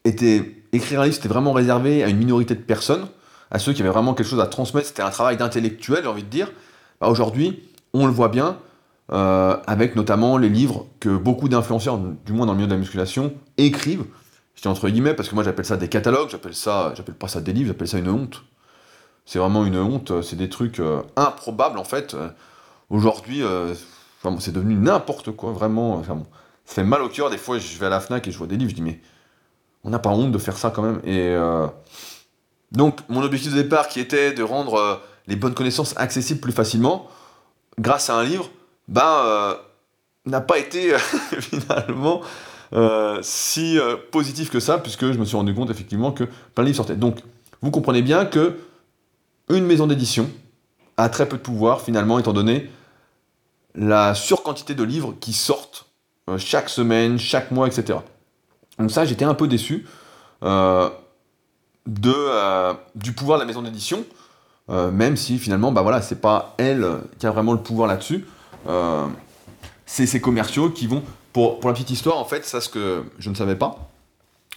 [0.03, 3.07] était, écrire un livre, c'était vraiment réservé à une minorité de personnes,
[3.51, 6.23] à ceux qui avaient vraiment quelque chose à transmettre, c'était un travail d'intellectuel, j'ai envie
[6.23, 6.51] de dire.
[6.99, 7.63] Bah, aujourd'hui,
[7.93, 8.57] on le voit bien,
[9.11, 12.79] euh, avec notamment les livres que beaucoup d'influenceurs, du moins dans le milieu de la
[12.79, 14.05] musculation, écrivent.
[14.55, 17.27] Je dis entre guillemets parce que moi j'appelle ça des catalogues, j'appelle ça, j'appelle pas
[17.27, 18.43] ça des livres, j'appelle ça une honte.
[19.25, 22.15] C'est vraiment une honte, c'est des trucs euh, improbables en fait.
[22.89, 23.41] Aujourd'hui,
[24.39, 26.15] c'est devenu n'importe quoi, vraiment ça
[26.65, 27.29] fait mal au cœur.
[27.29, 28.99] Des fois, je vais à la Fnac et je vois des livres, je dis, mais
[29.83, 30.99] on n'a pas honte de faire ça quand même.
[31.03, 31.67] Et euh,
[32.71, 34.95] donc, mon objectif de départ qui était de rendre euh,
[35.27, 37.07] les bonnes connaissances accessibles plus facilement,
[37.79, 38.49] grâce à un livre,
[38.87, 39.55] ben, euh,
[40.25, 40.97] n'a pas été
[41.39, 42.21] finalement
[43.21, 43.79] si
[44.11, 46.95] positif que ça, puisque je me suis rendu compte effectivement que plein de livres sortaient.
[46.95, 47.19] Donc,
[47.61, 48.57] vous comprenez bien que
[49.49, 50.29] une maison d'édition
[50.97, 52.69] a très peu de pouvoir finalement, étant donné
[53.75, 55.85] la surquantité de livres qui sortent
[56.29, 57.99] euh, chaque semaine, chaque mois, etc.
[58.79, 59.85] Donc ça, j'étais un peu déçu
[60.43, 60.89] euh,
[61.85, 64.05] de, euh, du pouvoir de la maison d'édition,
[64.67, 66.87] même si finalement, bah voilà, c'est pas elle
[67.19, 68.25] qui a vraiment le pouvoir là-dessus.
[69.85, 71.03] C'est ces commerciaux qui vont,
[71.33, 73.89] pour, pour la petite histoire, en fait, ça ce que je ne savais pas,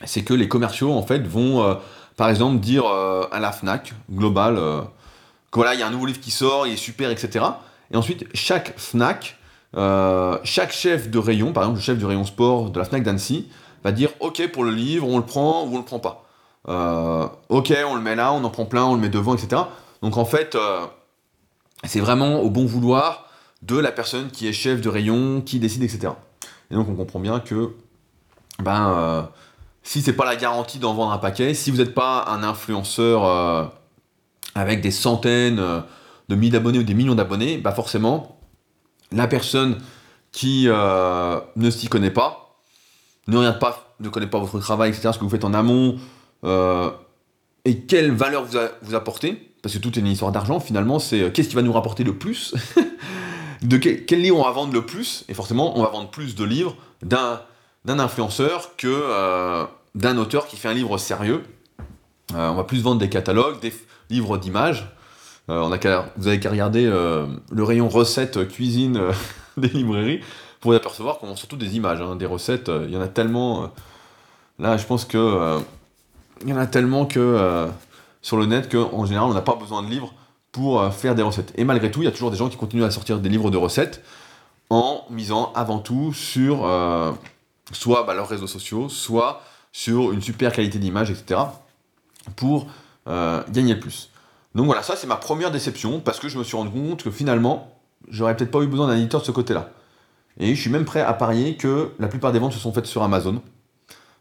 [0.05, 1.79] c'est que les commerciaux, en fait, vont,
[2.17, 4.57] par exemple, dire à la FNAC, global,
[5.51, 7.45] que voilà, il y a un nouveau livre qui sort, il est super, etc.
[7.91, 9.39] Et ensuite, chaque FNAC
[9.77, 13.03] euh, chaque chef de rayon, par exemple le chef du rayon sport de la FNAC
[13.03, 13.49] d'Annecy,
[13.85, 16.25] va dire ok pour le livre, on le prend ou on le prend pas.
[16.69, 19.63] Euh, ok, on le met là, on en prend plein, on le met devant, etc.
[20.03, 20.87] Donc en fait, euh,
[21.85, 23.28] c'est vraiment au bon vouloir
[23.63, 26.13] de la personne qui est chef de rayon, qui décide, etc.
[26.71, 27.75] Et donc on comprend bien que
[28.61, 29.29] ben,
[29.83, 33.73] si c'est pas la garantie d'en vendre un paquet, si vous n'êtes pas un influenceur
[34.55, 35.57] avec des centaines
[36.29, 38.39] de milliers d'abonnés ou des millions d'abonnés, bah forcément,
[39.13, 39.79] la personne
[40.33, 42.61] qui euh, ne s'y connaît pas,
[43.27, 45.97] ne regarde pas, ne connaît pas votre travail, etc., ce que vous faites en amont,
[47.65, 51.33] et quelle valeur vous, vous apportez, parce que tout est une histoire d'argent, finalement, c'est
[51.33, 52.55] qu'est-ce qui va nous rapporter le plus
[53.63, 56.45] de quel, livre on va vendre le plus, et forcément, on va vendre plus de
[56.45, 57.41] livres d'un,
[57.87, 61.43] influenceur que d'un auteur qui fait un livre sérieux.
[62.35, 63.73] on va plus vendre des catalogues, des
[64.11, 64.87] livres d'images,
[65.51, 65.69] euh, on
[66.17, 69.13] vous avez qu'à regarder euh, le rayon recettes cuisine euh,
[69.57, 70.21] des librairies
[70.61, 72.71] pour vous apercevoir qu'on vend surtout des images, hein, des recettes.
[72.85, 73.73] Il y en a tellement.
[74.59, 75.59] là, je pense que
[76.43, 77.69] il y en a tellement que
[78.23, 80.13] sur le net qu'en général, on n'a pas besoin de livres
[80.53, 81.53] pour faire des recettes.
[81.57, 83.51] Et malgré tout, il y a toujours des gens qui continuent à sortir des livres
[83.51, 84.03] de recettes
[84.71, 86.69] en misant avant tout sur
[87.73, 89.43] soit bah, leurs réseaux sociaux, soit
[89.73, 91.41] sur une super qualité d'image, etc.
[92.37, 92.67] pour
[93.07, 94.11] gagner le plus.
[94.55, 97.11] Donc voilà, ça c'est ma première déception parce que je me suis rendu compte que
[97.11, 97.73] finalement,
[98.09, 99.71] j'aurais peut-être pas eu besoin d'un éditeur de ce côté-là.
[100.41, 102.87] Et je suis même prêt à parier que la plupart des ventes se sont faites
[102.87, 103.43] sur Amazon.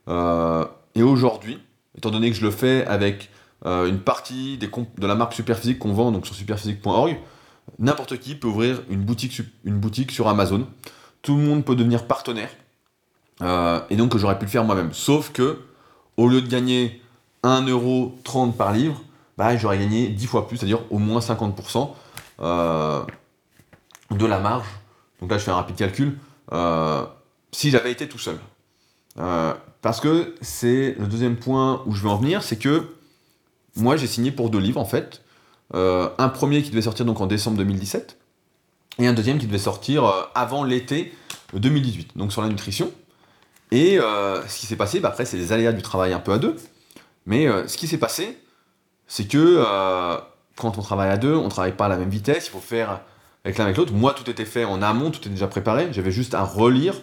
[0.08, 0.66] Euh,
[0.96, 1.60] et aujourd'hui,
[1.98, 3.30] étant donné que je le fais avec
[3.66, 7.18] euh, une partie des de la marque Superphysique qu'on vend donc sur superphysique.org,
[7.80, 10.68] n'importe qui peut ouvrir une boutique, une boutique sur Amazon.
[11.22, 12.50] Tout le monde peut devenir partenaire.
[13.42, 14.94] Euh, et donc j'aurais pu le faire moi-même.
[14.94, 15.60] Sauf que,
[16.16, 17.02] au lieu de gagner
[17.44, 19.02] 1,30€ par livre,
[19.38, 21.90] bah, j'aurais gagné 10 fois plus, c'est-à-dire au moins 50%
[22.40, 23.02] euh,
[24.12, 24.68] de la marge.
[25.22, 26.18] Donc là, je fais un rapide calcul.
[26.52, 27.06] Euh,
[27.52, 28.38] si j'avais été tout seul.
[29.82, 32.97] Parce que c'est le deuxième point où je veux en venir, c'est que
[33.78, 35.22] moi, j'ai signé pour deux livres, en fait.
[35.74, 38.18] un premier qui devait sortir donc en décembre 2017,
[39.00, 41.14] et un deuxième qui devait sortir avant l'été
[41.54, 42.92] 2018, donc sur la nutrition.
[43.72, 46.38] Et ce qui s'est passé, bah, après, c'est les aléas du travail un peu à
[46.38, 46.56] deux.
[47.26, 48.38] Mais ce qui s'est passé,
[49.08, 50.18] c'est que euh,
[50.56, 53.02] quand on travaille à deux, on travaille pas à la même vitesse, il faut faire
[53.46, 53.94] avec l'un avec l'autre.
[53.94, 56.96] Moi, tout était fait en amont, tout était déjà préparé, j'avais juste à relire.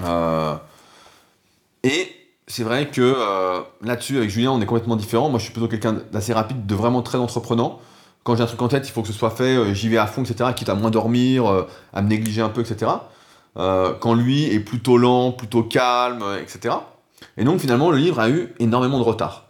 [0.00, 0.54] Euh,
[1.82, 2.12] et
[2.46, 5.28] c'est vrai que euh, là-dessus, avec Julien, on est complètement différent.
[5.28, 7.80] Moi, je suis plutôt quelqu'un d'assez rapide, de vraiment très entreprenant.
[8.24, 10.06] Quand j'ai un truc en tête, il faut que ce soit fait, j'y vais à
[10.06, 12.90] fond, etc., quitte à moins dormir, à me négliger un peu, etc.
[13.54, 16.74] quand lui est plutôt lent, plutôt calme, etc.
[17.36, 19.44] Et donc, finalement, le livre a eu énormément de retard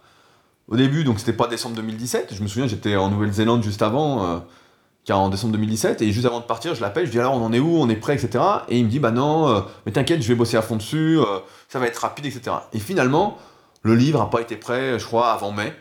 [0.67, 4.43] au début, donc c'était pas décembre 2017, je me souviens, j'étais en Nouvelle-Zélande juste avant,
[5.09, 7.43] euh, en décembre 2017, et juste avant de partir, je l'appelle, je dis alors on
[7.43, 8.43] en est où, on est prêt, etc.
[8.69, 11.19] Et il me dit bah non, euh, mais t'inquiète, je vais bosser à fond dessus,
[11.19, 11.39] euh,
[11.69, 12.55] ça va être rapide, etc.
[12.73, 13.37] Et finalement,
[13.83, 15.73] le livre n'a pas été prêt, je crois, avant mai.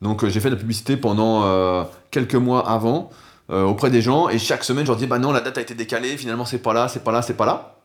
[0.00, 3.10] Donc j'ai fait de la publicité pendant quelques mois avant,
[3.50, 5.74] auprès des gens, et chaque semaine je leur dis bah non, la date a été
[5.74, 7.78] décalée, finalement c'est pas là, c'est pas là, c'est pas là.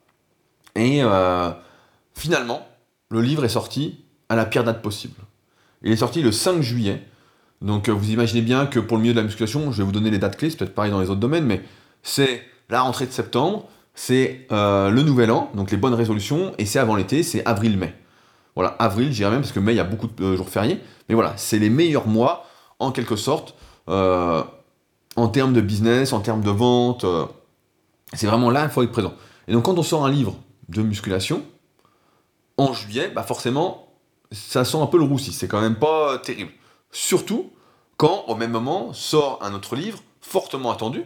[0.76, 1.02] Et
[2.14, 2.68] finalement,
[3.10, 5.20] le livre est sorti à la pire date possible.
[5.82, 7.04] Il est sorti le 5 juillet.
[7.64, 9.92] Donc euh, vous imaginez bien que pour le milieu de la musculation, je vais vous
[9.92, 11.64] donner les dates clés, c'est peut-être pareil dans les autres domaines, mais
[12.04, 16.66] c'est la rentrée de septembre, c'est euh, le nouvel an, donc les bonnes résolutions, et
[16.66, 17.96] c'est avant l'été, c'est avril-mai.
[18.56, 20.80] Voilà, avril, j'irais même, parce que mai, il y a beaucoup de euh, jours fériés,
[21.08, 22.46] mais voilà, c'est les meilleurs mois,
[22.80, 23.56] en quelque sorte,
[23.88, 27.06] en termes de business, en termes de vente,
[28.14, 29.14] c'est vraiment là, il faut être présent.
[29.48, 30.36] Et donc quand on sort un livre
[30.70, 31.44] de musculation,
[32.58, 33.88] en juillet, bah forcément,
[34.32, 36.52] ça sent un peu le roussi, c'est quand même pas terrible.
[36.94, 37.52] Surtout
[37.98, 41.04] quand, au même moment, sort un autre livre fortement attendu,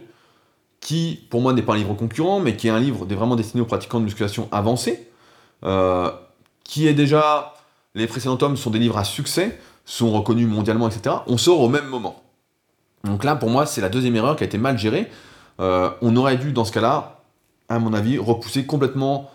[0.80, 3.62] qui, pour moi, n'est pas un livre concurrent, mais qui est un livre vraiment destiné
[3.62, 5.10] aux pratiquants de musculation avancée,
[5.64, 6.10] euh,
[6.62, 7.54] qui est déjà,
[7.94, 11.16] les précédents tomes sont des livres à succès, sont reconnus mondialement, etc.
[11.26, 12.22] On sort au même moment.
[13.04, 15.10] Donc là, pour moi, c'est la deuxième erreur qui a été mal gérée.
[15.60, 17.22] Euh, on aurait dû, dans ce cas-là,
[17.68, 19.30] à mon avis, repousser complètement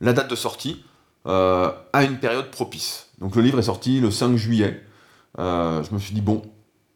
[0.00, 0.84] la date de sortie
[1.26, 3.08] euh, à une période propice.
[3.20, 4.82] Donc le livre est sorti le 5 juillet.
[5.38, 6.42] Euh, je me suis dit, bon,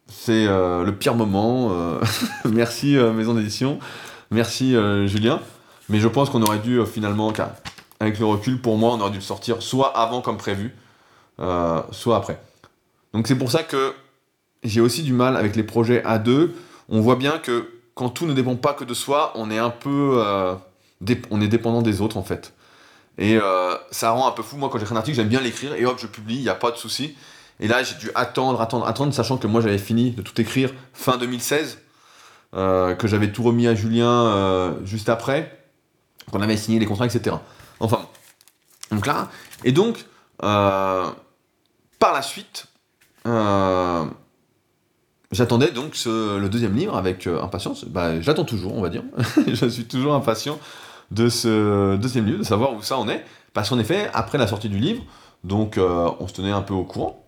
[0.07, 1.69] c'est euh, le pire moment.
[1.71, 1.99] Euh,
[2.45, 3.79] merci Maison d'édition.
[4.31, 4.75] Merci
[5.05, 5.41] Julien.
[5.89, 7.31] Mais je pense qu'on aurait dû finalement,
[7.99, 10.75] avec le recul, pour moi, on aurait dû le sortir soit avant comme prévu,
[11.91, 12.41] soit après.
[13.13, 13.93] Donc c'est pour ça que
[14.63, 16.53] j'ai aussi du mal avec les projets à deux.
[16.89, 19.69] On voit bien que quand tout ne dépend pas que de soi, on est un
[19.69, 20.21] peu...
[21.31, 22.53] on est dépendant des autres en fait.
[23.17, 23.39] Et
[23.91, 24.57] ça rend un peu fou.
[24.57, 26.55] Moi, quand j'écris un article, j'aime bien l'écrire et hop, je publie, il n'y a
[26.55, 27.15] pas de souci.
[27.59, 30.71] Et là, j'ai dû attendre, attendre, attendre, sachant que moi, j'avais fini de tout écrire
[30.93, 31.79] fin 2016,
[32.55, 35.59] euh, que j'avais tout remis à Julien euh, juste après,
[36.31, 37.35] qu'on avait signé les contrats, etc.
[37.79, 38.05] Enfin,
[38.91, 39.29] donc là,
[39.63, 40.05] et donc,
[40.39, 41.15] par
[42.01, 42.67] la suite,
[45.31, 47.85] j'attendais donc le deuxième livre avec impatience.
[47.85, 49.03] Bah, j'attends toujours, on va dire.
[49.47, 50.59] je suis toujours impatient
[51.11, 53.23] de ce deuxième livre, de savoir où ça en est.
[53.53, 55.03] Parce qu'en effet, après la sortie du livre,
[55.43, 57.26] donc euh, on se tenait un peu au courant.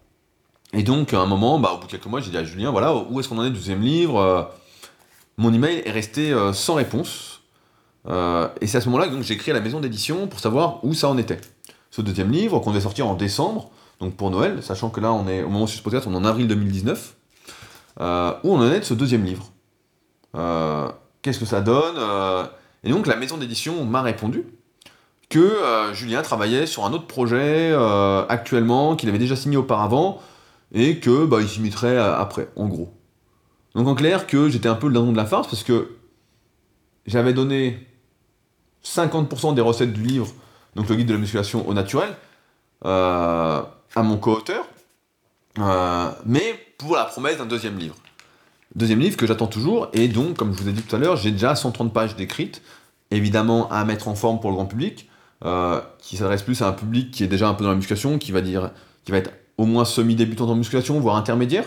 [0.74, 2.72] Et donc, à un moment, bah, au bout de quelques mois, j'ai dit à Julien,
[2.72, 4.44] voilà, où est-ce qu'on en est du deuxième livre euh,
[5.38, 7.42] Mon email est resté euh, sans réponse.
[8.08, 11.10] et c'est à ce moment-là que j'ai à la maison d'édition pour savoir où ça
[11.10, 11.40] en était.
[11.92, 15.28] Ce deuxième livre, qu'on devait sortir en décembre, donc pour Noël, sachant que là, on
[15.28, 17.16] est, au moment où ce podcast, on est en avril 2019,
[18.00, 19.52] euh, où on en est de ce deuxième livre.
[20.36, 20.88] Euh,
[21.24, 21.98] qu'est-ce que ça donne
[22.84, 24.46] Et donc la maison d'édition m'a répondu
[25.30, 25.58] que
[25.94, 27.76] Julien travaillait sur un autre projet
[28.30, 30.22] actuellement, qu'il avait déjà signé auparavant,
[30.74, 32.94] et que bah, il mettrait après, en gros.
[33.76, 35.96] Donc en clair, que j'étais un peu le dindon de la farce, parce que
[37.06, 37.88] j'avais donné
[38.84, 40.28] 50% des recettes du livre,
[40.76, 42.16] donc le guide de la musculation au naturel,
[42.86, 43.62] euh,
[43.96, 44.66] à mon co-auteur,
[45.60, 47.96] euh, mais pour la promesse d'un deuxième livre.
[48.76, 51.18] Deuxième livre que j'attends toujours, et donc, comme je vous ai dit tout à l'heure,
[51.18, 52.62] j'ai déjà 130 pages décrites,
[53.12, 55.10] évidemment à mettre en forme pour le grand public,
[55.44, 58.20] euh, qui s'adresse plus à un public qui est déjà un peu dans la musculation,
[58.20, 58.72] qui va dire,
[59.06, 61.66] qui va être au moins semi-débutant en musculation, voire intermédiaire.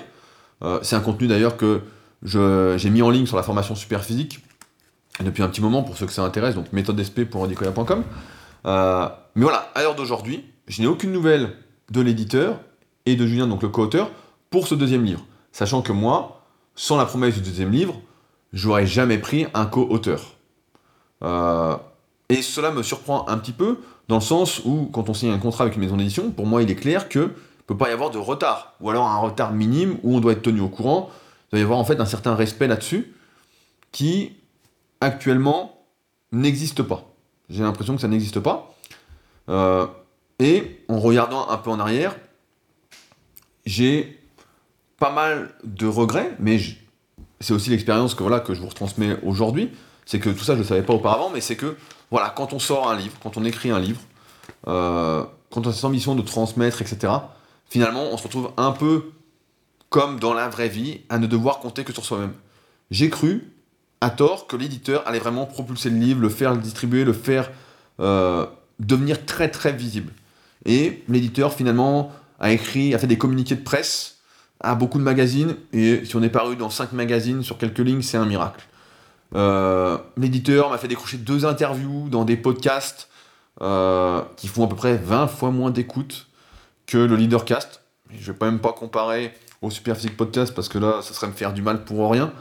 [0.83, 1.83] c'est un contenu d'ailleurs que
[2.25, 4.41] j'ai mis en ligne sur la formation super physique
[5.21, 8.05] depuis un petit moment pour ceux que ça intéresse, donc méthode SP pour radicola.com.
[8.65, 11.57] Euh, mais voilà, à l'heure d'aujourd'hui, je n'ai aucune nouvelle
[11.91, 12.61] de l'éditeur
[13.07, 14.11] et de Julien, donc le co-auteur,
[14.51, 15.25] pour ce deuxième livre.
[15.53, 16.43] Sachant que moi,
[16.75, 18.01] sans la promesse du deuxième livre,
[18.53, 20.35] j'aurais jamais pris un co-auteur.
[21.23, 21.77] Euh,
[22.29, 23.79] et cela me surprend un petit peu,
[24.09, 26.63] dans le sens où, quand on signe un contrat avec une maison d'édition, pour moi,
[26.63, 27.31] il est clair que
[27.73, 30.43] peut pas y avoir de retard, ou alors un retard minime où on doit être
[30.43, 31.11] tenu au courant.
[31.49, 33.15] Il doit y avoir en fait un certain respect là-dessus,
[33.93, 34.33] qui
[35.01, 35.85] actuellement
[36.33, 37.05] n'existe pas.
[37.51, 38.75] J'ai l'impression que ça n'existe pas.
[39.49, 39.87] Euh,
[40.39, 42.17] et en regardant un peu en arrière,
[43.67, 44.19] j'ai
[44.99, 46.59] pas mal de regrets, mais
[47.41, 49.71] c'est aussi l'expérience que, voilà, que je vous retransmets aujourd'hui.
[50.07, 51.77] C'est que tout ça, je ne le savais pas auparavant, mais c'est que
[52.11, 54.01] voilà, quand on sort un livre, quand on écrit un livre,
[54.69, 57.13] euh, quand on a cette ambition de transmettre, etc.,
[57.73, 59.13] finalement, on se retrouve un peu
[59.89, 62.35] comme dans la vraie vie, à ne devoir compter que sur soi-même.
[62.91, 63.51] J'ai cru,
[64.03, 67.51] à tort que l'éditeur allait vraiment propulser le livre, le faire distribuer, le faire
[68.01, 68.45] euh,
[68.79, 70.13] devenir très très visible.
[70.67, 74.19] Et l'éditeur finalement a écrit, a fait des communiqués de presse
[74.61, 78.03] à beaucoup de magazines, et si on est paru dans cinq magazines sur quelques lignes,
[78.03, 78.67] c'est un miracle.
[79.35, 83.09] Euh, l'éditeur m'a fait décrocher deux interviews dans des podcasts
[83.63, 86.27] euh, qui font à peu près 20 fois moins d'écoute
[86.93, 87.81] que le Leadercast.
[88.11, 89.33] Je vais pas même pas comparer
[89.63, 92.33] au Superphysique Podcast parce que là, ça serait me faire du mal pour rien.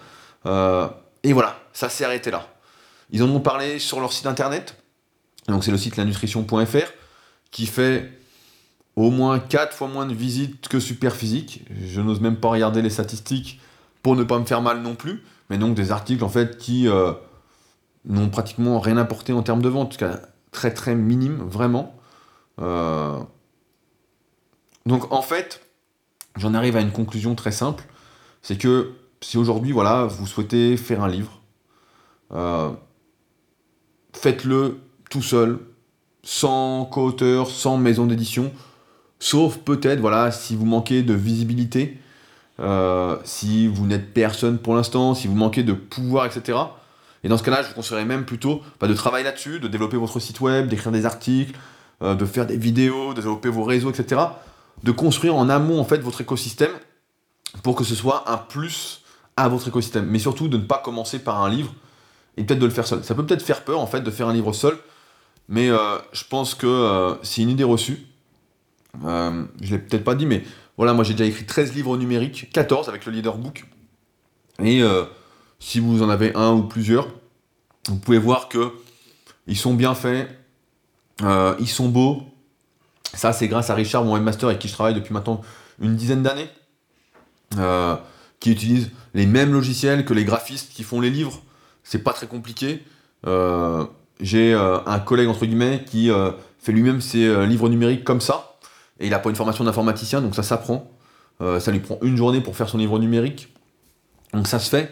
[1.24, 2.48] Et voilà, ça s'est arrêté là.
[3.12, 4.76] Ils en ont parlé sur leur site internet.
[5.48, 6.92] Donc c'est le site lanutrition.fr
[7.52, 8.12] qui fait
[8.96, 11.66] au moins 4 fois moins de visites que Superphysique.
[11.86, 13.60] Je n'ose même pas regarder les statistiques
[14.04, 15.24] pour ne pas me faire mal non plus.
[15.50, 17.14] Mais donc des articles en fait qui euh,
[18.06, 19.98] n'ont pratiquement rien apporté en termes de vente,
[20.52, 21.96] très très minime, vraiment.
[22.60, 23.20] Euh,
[24.86, 25.62] donc en fait,
[26.36, 27.84] j'en arrive à une conclusion très simple,
[28.42, 31.42] c'est que si aujourd'hui, voilà, vous souhaitez faire un livre,
[32.34, 32.72] euh,
[34.14, 34.80] faites-le
[35.10, 35.60] tout seul,
[36.24, 38.52] sans co-auteur, sans maison d'édition,
[39.20, 42.00] sauf peut-être, voilà, si vous manquez de visibilité,
[42.60, 46.58] euh, si vous n'êtes personne pour l'instant, si vous manquez de pouvoir, etc.
[47.24, 49.98] Et dans ce cas-là, je vous conseillerais même plutôt bah, de travailler là-dessus, de développer
[49.98, 51.58] votre site web, d'écrire des articles,
[52.02, 54.22] euh, de faire des vidéos, de développer vos réseaux, etc.
[54.84, 56.72] De construire en amont en fait votre écosystème
[57.64, 59.02] pour que ce soit un plus
[59.38, 60.06] à votre écosystème.
[60.06, 61.74] Mais surtout de ne pas commencer par un livre
[62.38, 63.04] et peut-être de le faire seul.
[63.04, 64.78] Ça peut peut-être faire peur en fait de faire un livre seul,
[65.48, 68.06] mais euh, je pense que euh, c'est une idée reçue.
[69.06, 70.44] Euh, je l'ai peut-être pas dit, mais
[70.78, 73.66] voilà, moi j'ai déjà écrit 13 livres numériques, 14 avec le Leader Book.
[74.64, 74.84] Et
[75.60, 77.08] si vous en avez un ou plusieurs,
[77.88, 78.74] vous pouvez voir que
[79.48, 80.30] ils sont bien faits,
[81.22, 82.24] ils sont beaux.
[83.14, 85.42] Ça, c'est grâce à Richard, mon webmaster, avec qui je travaille depuis maintenant
[85.80, 86.50] une dizaine d'années
[88.42, 91.42] qui utilisent les mêmes logiciels que les graphistes qui font les livres.
[91.84, 92.84] C'est pas très compliqué.
[93.28, 93.86] Euh,
[94.20, 98.58] j'ai euh, un collègue entre guillemets qui euh, fait lui-même ses livres numériques comme ça,
[99.00, 100.92] et il a pas une formation d'informaticien, donc ça s'apprend.
[101.40, 103.52] ça lui prend une journée pour faire son livre numérique.
[104.34, 104.92] Donc ça se fait.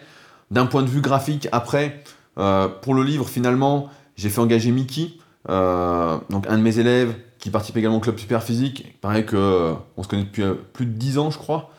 [0.50, 2.04] D'un point de vue graphique, après,
[2.36, 5.12] pour le livre, finalement, j'ai fait engager Mickey,
[5.48, 9.00] donc un de mes élèves qui participe également au club super physique.
[9.02, 11.72] Pareil que on se connaît depuis plus de 10 ans, je crois,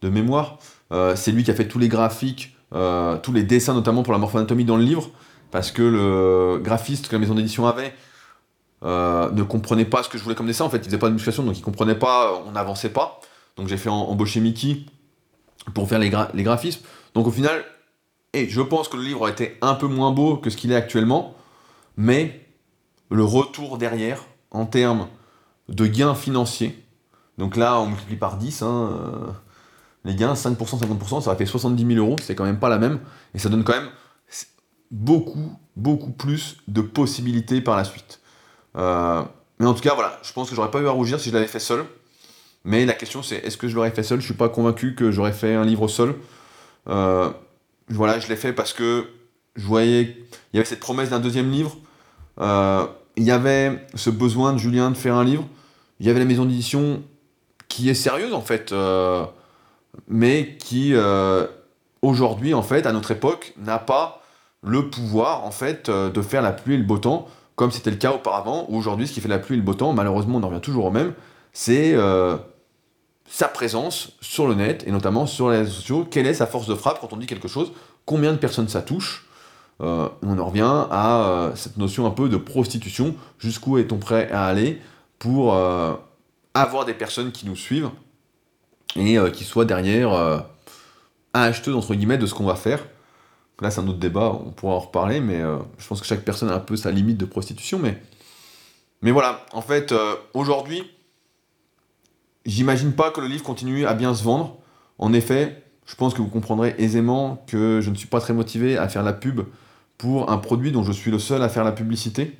[0.00, 0.58] de mémoire.
[0.92, 4.12] Euh, c'est lui qui a fait tous les graphiques, euh, tous les dessins notamment pour
[4.12, 5.10] la morphoanatomie dans le livre,
[5.50, 7.94] parce que le graphiste que la maison d'édition avait
[8.84, 10.64] euh, ne comprenait pas ce que je voulais comme dessin.
[10.64, 13.20] En fait, il faisait pas de musculation, donc il comprenait pas, on n'avançait pas.
[13.56, 14.84] Donc j'ai fait embaucher Mickey
[15.74, 16.82] pour faire les, graphismes.
[17.14, 17.64] Donc au final,
[18.32, 20.72] et je pense que le livre a été un peu moins beau que ce qu'il
[20.72, 21.34] est actuellement,
[21.96, 22.46] mais
[23.10, 25.08] le retour derrière, en termes
[25.68, 26.84] de gains financiers,
[27.38, 29.34] donc là on multiplie par 10, hein,
[30.04, 32.78] les gains, 5%, 50%, ça va fait 70 000 euros, c'est quand même pas la
[32.78, 33.00] même,
[33.34, 33.88] et ça donne quand même
[34.90, 38.20] beaucoup, beaucoup plus de possibilités par la suite.
[38.76, 39.22] Euh,
[39.58, 41.34] mais en tout cas, voilà, je pense que j'aurais pas eu à rougir si je
[41.34, 41.84] l'avais fait seul.
[42.64, 44.20] Mais la question c'est est-ce que je l'aurais fait seul?
[44.20, 46.14] Je suis pas convaincu que j'aurais fait un livre seul.
[46.88, 47.30] Euh,
[47.88, 49.08] voilà, je l'ai fait parce que
[49.56, 50.16] je voyais
[50.52, 51.76] il y avait cette promesse d'un deuxième livre.
[52.40, 52.86] Euh,
[53.16, 55.44] il y avait ce besoin de Julien de faire un livre.
[56.00, 57.02] Il y avait la maison d'édition
[57.68, 59.24] qui est sérieuse en fait, euh,
[60.08, 60.94] mais qui
[62.02, 64.22] aujourd'hui en fait à notre époque n'a pas
[64.62, 67.96] le pouvoir en fait de faire la pluie et le beau temps comme c'était le
[67.96, 68.66] cas auparavant.
[68.70, 70.86] Aujourd'hui, ce qui fait la pluie et le beau temps, malheureusement, on en revient toujours
[70.86, 71.12] au même,
[71.52, 71.94] c'est
[73.32, 76.06] sa présence sur le net et notamment sur les réseaux sociaux.
[76.10, 77.72] Quelle est sa force de frappe quand on dit quelque chose?
[78.04, 79.26] Combien de personnes ça touche?
[79.80, 83.14] Euh, On en revient à euh, cette notion un peu de prostitution.
[83.38, 84.80] Jusqu'où est-on prêt à aller
[85.18, 85.94] pour euh,
[86.54, 87.90] avoir des personnes qui nous suivent
[88.96, 90.44] et qui soient derrière
[91.32, 92.86] acheteuses entre guillemets de ce qu'on va faire?
[93.60, 95.40] Là, c'est un autre débat, on pourra en reparler, mais
[95.78, 97.78] je pense que chaque personne a un peu sa limite de prostitution.
[97.78, 98.02] Mais,
[99.00, 99.94] mais voilà, en fait,
[100.34, 100.84] aujourd'hui,
[102.44, 104.56] J'imagine pas que le livre continue à bien se vendre.
[104.98, 108.76] En effet, je pense que vous comprendrez aisément que je ne suis pas très motivé
[108.78, 109.42] à faire la pub
[109.98, 112.38] pour un produit dont je suis le seul à faire la publicité.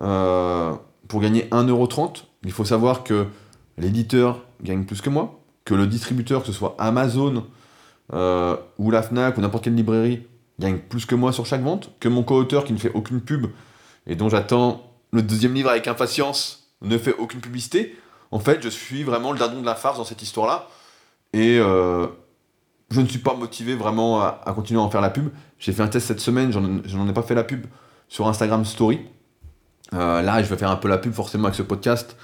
[0.00, 0.72] Euh,
[1.08, 3.26] pour gagner 1,30€, il faut savoir que
[3.76, 7.46] l'éditeur gagne plus que moi, que le distributeur, que ce soit Amazon
[8.12, 10.26] euh, ou la FNAC ou n'importe quelle librairie,
[10.58, 13.46] gagne plus que moi sur chaque vente, que mon co-auteur qui ne fait aucune pub
[14.06, 17.96] et dont j'attends le deuxième livre avec impatience ne fait aucune publicité
[18.30, 20.68] en fait, je suis vraiment le dindon de la farce dans cette histoire-là.
[21.32, 22.06] Et euh,
[22.90, 25.28] je ne suis pas motivé vraiment à, continuer à en faire la pub.
[25.58, 27.66] J'ai fait un test cette semaine, je n'en ai pas fait la pub
[28.08, 29.00] sur Instagram Story.
[29.94, 32.16] Euh, là, je vais faire un peu la pub forcément avec ce podcast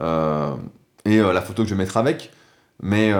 [0.00, 0.54] euh,
[1.04, 2.32] et la photo que je vais mettre avec.
[2.82, 3.12] Mais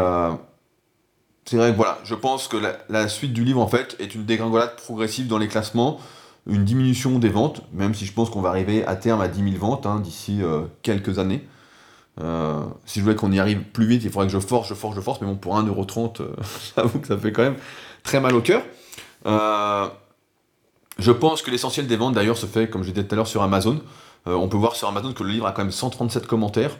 [1.44, 4.14] c'est vrai que voilà, je pense que la, la, suite du livre en fait est
[4.14, 5.98] une dégringolade progressive dans les classements,
[6.46, 9.52] une diminution des ventes, même si je pense qu'on va arriver à terme à 10
[9.52, 10.40] 000 ventes hein, d'ici
[10.82, 11.46] quelques années.
[12.20, 14.74] Euh, si je voulais qu'on y arrive plus vite, il faudrait que je force, je
[14.74, 16.28] force, je force, mais bon, pour 1,30€, euh,
[16.76, 17.56] j'avoue que ça fait quand même
[18.02, 18.62] très mal au cœur.
[19.26, 19.88] Euh,
[20.98, 23.28] je pense que l'essentiel des ventes, d'ailleurs, se fait, comme je disais tout à l'heure,
[23.28, 23.80] sur Amazon.
[24.26, 26.76] on peut voir sur Amazon que le livre a quand même 137 commentaires,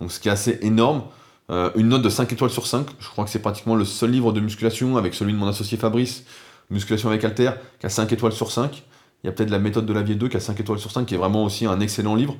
[0.00, 1.02] donc ce qui est assez énorme.
[1.48, 4.32] une note de 5 étoiles sur 5, je crois que c'est pratiquement le seul livre
[4.32, 6.24] de musculation, avec celui de mon associé Fabrice,
[6.68, 8.82] Musculation avec Alter, qui a 5 étoiles sur 5.
[9.22, 10.90] Il y a peut-être la méthode de la vie 2 qui a 5 étoiles sur
[10.90, 12.36] 5, qui est vraiment aussi un excellent livre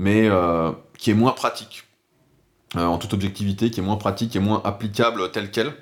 [0.00, 1.84] mais euh, qui est moins pratique,
[2.76, 5.74] euh, en toute objectivité, qui est moins pratique, est moins applicable tel quel,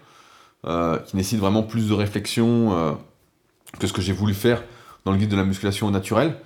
[0.66, 2.98] euh, qui nécessite vraiment plus de réflexion
[3.78, 4.64] que ce que j'ai voulu faire
[5.04, 6.36] dans le guide de la musculation naturelle.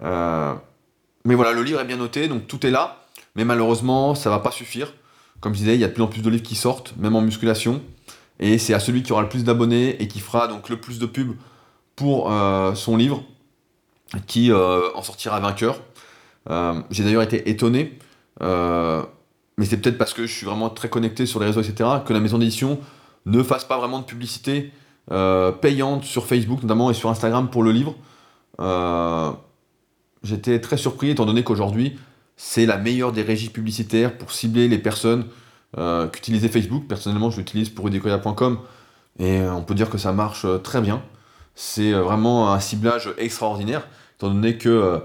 [0.00, 3.04] mais voilà, le livre est bien noté, donc tout est là,
[3.34, 4.94] mais malheureusement, ça va pas suffire.
[5.40, 7.16] Comme je disais, il y a de plus en plus de livres qui sortent, même
[7.16, 7.82] en musculation,
[8.38, 11.00] et c'est à celui qui aura le plus d'abonnés et qui fera donc le plus
[11.00, 11.34] de pubs
[11.96, 12.32] pour
[12.76, 13.24] son livre
[14.28, 15.80] qui en sortira vainqueur.
[16.50, 17.98] Euh, j'ai d'ailleurs été étonné,
[18.42, 19.02] euh,
[19.56, 22.12] mais c'est peut-être parce que je suis vraiment très connecté sur les réseaux, etc., que
[22.12, 22.78] la maison d'édition
[23.26, 24.72] ne fasse pas vraiment de publicité
[25.10, 27.94] euh, payante sur Facebook notamment et sur Instagram pour le livre.
[30.24, 31.96] J'étais très surpris étant donné qu'aujourd'hui
[32.36, 35.26] c'est la meilleure des régies publicitaires pour cibler les personnes
[36.12, 36.86] qu'utilisait Facebook.
[36.88, 38.58] Personnellement, je l'utilise pour udecoya.com
[39.18, 41.02] et on peut dire que ça marche très bien.
[41.54, 43.86] C'est vraiment un ciblage extraordinaire,
[44.16, 45.02] étant donné que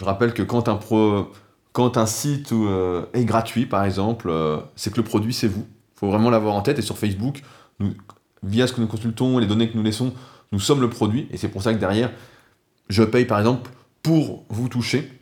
[0.00, 1.30] je rappelle que quand un, pro,
[1.72, 5.66] quand un site euh, est gratuit, par exemple, euh, c'est que le produit, c'est vous.
[5.68, 6.78] Il faut vraiment l'avoir en tête.
[6.78, 7.42] Et sur Facebook,
[7.80, 7.92] nous,
[8.42, 10.14] via ce que nous consultons, les données que nous laissons,
[10.52, 11.28] nous sommes le produit.
[11.30, 12.10] Et c'est pour ça que derrière,
[12.88, 13.70] je paye, par exemple,
[14.02, 15.12] pour vous toucher,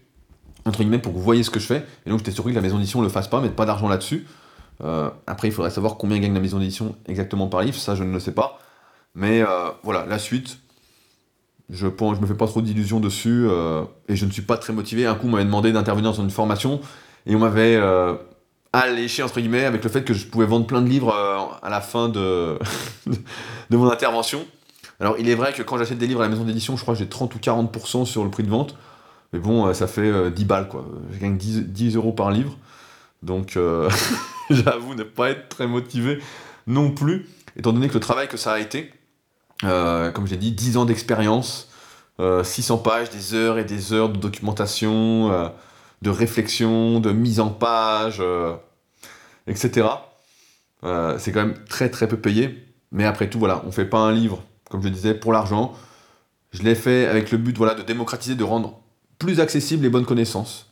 [0.64, 1.84] entre guillemets, pour que vous voyez ce que je fais.
[2.06, 3.88] Et donc, j'étais surpris que la maison d'édition ne le fasse pas, mettre pas d'argent
[3.88, 4.28] là-dessus.
[4.84, 7.76] Euh, après, il faudrait savoir combien gagne la maison d'édition exactement par livre.
[7.76, 8.60] Ça, je ne le sais pas.
[9.16, 9.42] Mais
[9.82, 10.60] voilà, la suite,
[11.70, 14.56] je pense, je me fais pas trop d'illusions dessus euh, et je ne suis pas
[14.56, 15.06] très motivé.
[15.06, 16.80] Un coup, on m'avait demandé d'intervenir dans une formation
[17.26, 18.14] et on m'avait euh,
[18.72, 21.68] alléché entre guillemets avec le fait que je pouvais vendre plein de livres euh, à
[21.68, 22.58] la fin de,
[23.70, 24.44] mon intervention.
[25.00, 26.94] Alors, il est vrai que quand j'achète des livres à la maison d'édition, je crois
[26.94, 28.76] que j'ai 30 ou 40% sur le prix de vente.
[29.32, 30.86] Mais bon, ça fait 10 balles quoi.
[31.12, 32.56] Je gagne 10, 10 euros par livre.
[33.22, 33.58] Donc,
[34.50, 36.18] j'avoue ne pas être très motivé
[36.66, 38.90] non plus, étant donné que le travail que ça a été,
[39.64, 41.68] euh, comme j'ai dit, 10 ans d'expérience,
[42.18, 45.48] 600 euh, pages, des heures et des heures de documentation, euh,
[46.02, 48.22] de réflexion, de mise en page,
[49.46, 49.88] etc.
[50.82, 52.64] c'est quand même très très peu payé.
[52.92, 55.74] Mais après tout, voilà, on fait pas un livre, comme je disais, pour l'argent.
[56.52, 58.80] Je l'ai fait avec le but voilà, de démocratiser, de rendre
[59.18, 60.66] plus accessible les bonnes connaissances.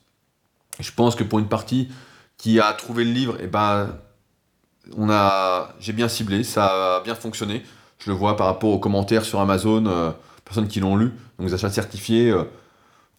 [0.78, 1.88] Je pense que pour une partie
[2.38, 3.98] qui a trouvé le livre, eh ben,
[4.96, 7.62] on a, j'ai bien ciblé, ça a bien fonctionné.
[7.98, 10.10] Je le vois par rapport aux commentaires sur Amazon, euh,
[10.44, 12.30] personnes qui l'ont lu, donc les achats certifiés.
[12.30, 12.44] Euh,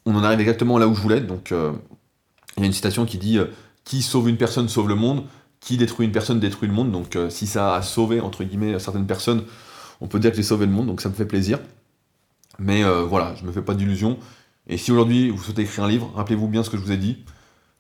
[0.06, 1.20] on en arrive exactement là où je voulais.
[1.20, 1.74] Donc, euh,
[2.56, 3.40] il y a une citation qui dit
[3.84, 5.24] Qui sauve une personne sauve le monde.
[5.60, 6.92] qui détruit une personne détruit le monde.
[6.92, 9.44] Donc si ça a sauvé, entre guillemets, certaines personnes,
[10.00, 11.60] on peut dire que j'ai sauvé le monde, donc ça me fait plaisir.
[12.60, 14.18] Mais voilà, je me fais pas d'illusions.
[14.68, 16.98] Et si aujourd'hui vous souhaitez écrire un livre, rappelez-vous bien ce que je vous ai
[16.98, 17.18] dit.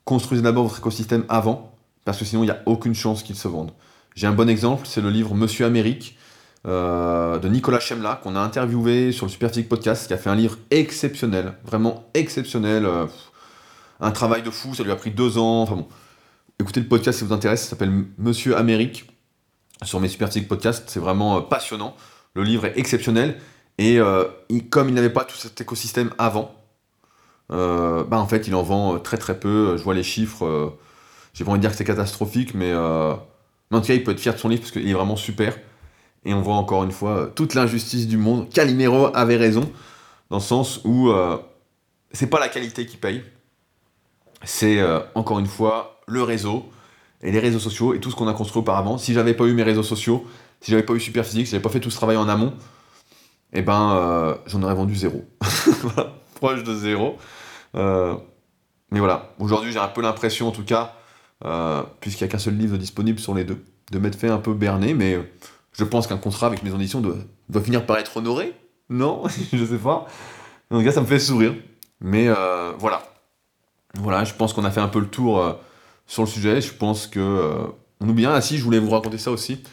[0.05, 1.71] Construisez d'abord votre écosystème avant,
[2.03, 3.71] parce que sinon il n'y a aucune chance qu'il se vende.
[4.15, 6.16] J'ai un bon exemple, c'est le livre Monsieur Amérique
[6.65, 10.35] euh, de Nicolas Chemla, qu'on a interviewé sur le Superphysique Podcast, qui a fait un
[10.35, 12.85] livre exceptionnel, vraiment exceptionnel.
[12.85, 13.05] Euh,
[13.99, 15.61] un travail de fou, ça lui a pris deux ans.
[15.61, 15.87] Enfin bon,
[16.59, 19.05] écoutez le podcast si vous intéresse, ça s'appelle Monsieur Amérique
[19.83, 21.95] sur mes Superphysique Podcast, c'est vraiment passionnant.
[22.33, 23.37] Le livre est exceptionnel.
[23.77, 24.23] Et euh,
[24.69, 26.55] comme il n'avait pas tout cet écosystème avant,
[27.51, 29.77] euh, bah en fait il en vend euh, très très peu.
[29.77, 30.77] Je vois les chiffres,
[31.33, 33.19] j'ai pas envie de dire que c'est catastrophique, mais, en
[33.71, 35.57] tout cas il peut être fier de son livre parce qu'il est vraiment super.
[36.25, 38.49] Et on voit encore une fois toute l'injustice du monde.
[38.49, 39.71] Calimero avait raison,
[40.29, 41.11] dans le sens où
[42.11, 43.23] c'est pas la qualité qui paye,
[44.43, 44.79] c'est
[45.15, 46.69] encore une fois le réseau
[47.21, 48.97] et les réseaux sociaux et tout ce qu'on a construit auparavant.
[48.97, 50.25] Si j'avais pas eu mes réseaux sociaux,
[50.61, 52.53] si j'avais pas eu Superphysique, si j'avais pas fait tout ce travail en amont,
[53.53, 55.25] eh ben, euh, j'en aurais vendu zéro.
[56.35, 57.17] proche de zéro.
[57.75, 58.15] Euh,
[58.91, 60.95] mais voilà, aujourd'hui j'ai un peu l'impression, en tout cas,
[61.45, 64.37] euh, puisqu'il n'y a qu'un seul livre disponible sur les deux, de m'être fait un
[64.37, 65.17] peu berner, mais
[65.77, 68.53] je pense qu'un contrat avec mes éditions doit, finir par être honoré.
[68.89, 69.23] Non
[69.53, 70.07] Je sais pas.
[70.71, 71.53] En tout cas, ça me fait sourire.
[72.01, 72.27] Mais
[72.77, 73.03] voilà.
[73.95, 75.57] Voilà, je pense qu'on a fait un peu le tour
[76.05, 76.61] sur le sujet.
[76.61, 77.53] Je pense que.
[77.99, 78.25] on oublie.
[78.25, 79.63] Ah si, je voulais vous raconter ça aussi.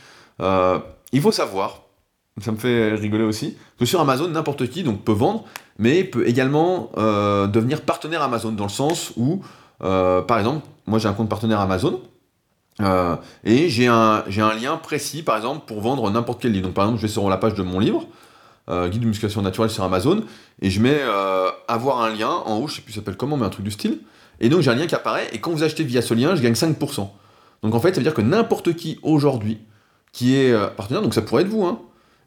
[0.41, 1.85] il faut savoir
[2.41, 5.45] ça me fait rigoler aussi, que sur Amazon, n'importe qui peut vendre,
[5.79, 9.43] mais peut également euh, devenir partenaire Amazon, dans le sens où,
[9.83, 12.01] euh, par exemple, moi j'ai un compte partenaire Amazon,
[12.81, 16.67] euh, et j'ai un, un lien précis, par exemple, pour vendre n'importe quel livre.
[16.67, 18.07] Donc par exemple, je vais sur la page de mon livre,
[18.69, 20.25] Guide de musculation naturelle sur Amazon,
[20.63, 21.01] et je mets
[21.69, 23.99] avoir un lien en haut, je sais plus s'appelle comment, mais un truc du style,
[24.41, 26.41] et donc j'ai un lien qui apparaît, et quand vous achetez via ce lien, je
[26.41, 27.09] gagne 5%.
[27.63, 29.59] Donc en fait, ça veut dire que n'importe qui aujourd'hui
[30.13, 31.79] qui est partenaire, donc ça pourrait être vous, hein,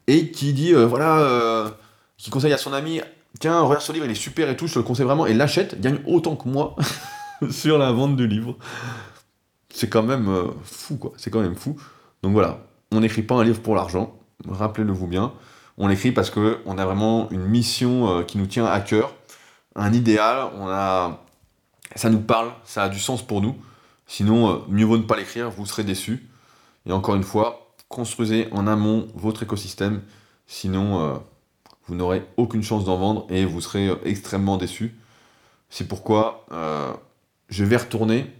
[0.08, 1.68] et qui dit, euh, voilà, euh,
[2.16, 3.00] qui conseille à son ami,
[3.38, 5.34] tiens, regarde ce livre, il est super et tout, je te le conseille vraiment, et
[5.34, 6.74] l'achète, gagne autant que moi
[7.50, 8.56] sur la vente du livre.
[9.78, 11.12] C'est quand même euh, fou, quoi.
[11.16, 11.76] C'est quand même fou.
[12.22, 14.16] Donc voilà, on n'écrit pas un livre pour l'argent,
[14.48, 15.32] rappelez-le vous bien.
[15.76, 19.14] On l'écrit parce qu'on a vraiment une mission qui nous tient à cœur,
[19.76, 21.24] un idéal, on a...
[21.94, 23.54] ça nous parle, ça a du sens pour nous.
[24.08, 26.28] Sinon, mieux vaut ne pas l'écrire, vous serez déçus.
[26.84, 30.02] Et encore une fois, construisez en amont votre écosystème,
[30.46, 31.14] sinon euh,
[31.86, 34.96] vous n'aurez aucune chance d'en vendre et vous serez euh, extrêmement déçu.
[35.70, 36.92] C'est pourquoi euh,
[37.48, 38.32] je vais retourner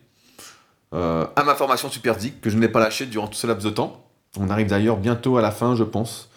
[0.93, 4.05] à ma formation Superzik, que je n'ai pas lâché durant tout ce laps de temps.
[4.39, 6.30] On arrive d'ailleurs bientôt à la fin, je pense.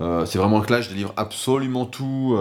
[0.00, 2.36] c'est vraiment le clash, je délivre absolument tout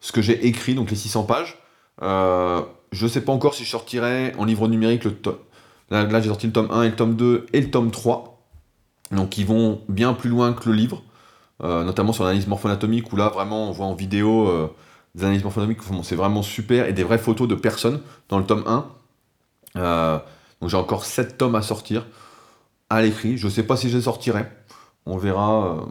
[0.00, 1.58] ce que j'ai écrit, donc les 600 pages.
[2.00, 2.64] je
[3.04, 5.12] ne sais pas encore si je sortirai en livre numérique le,
[5.90, 8.38] Là, j'ai sorti le tome 1 et le tome 2 et le tome 3.
[9.12, 11.02] Donc ils vont bien plus loin que le livre,
[11.62, 14.68] euh, notamment sur l'analyse morpho-anatomique, où là vraiment on voit en vidéo euh,
[15.14, 18.64] des analyses morpho-anatomiques, c'est vraiment super, et des vraies photos de personnes dans le tome
[18.66, 18.86] 1.
[19.76, 20.18] Euh,
[20.60, 22.06] donc j'ai encore 7 tomes à sortir
[22.90, 23.36] à l'écrit.
[23.36, 24.46] Je ne sais pas si je les sortirai.
[25.06, 25.86] On verra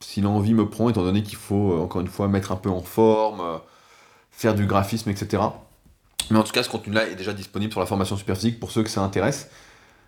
[0.00, 2.82] si l'envie me prend, étant donné qu'il faut encore une fois mettre un peu en
[2.82, 3.42] forme,
[4.30, 5.42] faire du graphisme, etc.
[6.30, 8.82] Mais en tout cas, ce contenu-là est déjà disponible sur la formation Superphysique pour ceux
[8.82, 9.50] que ça intéresse.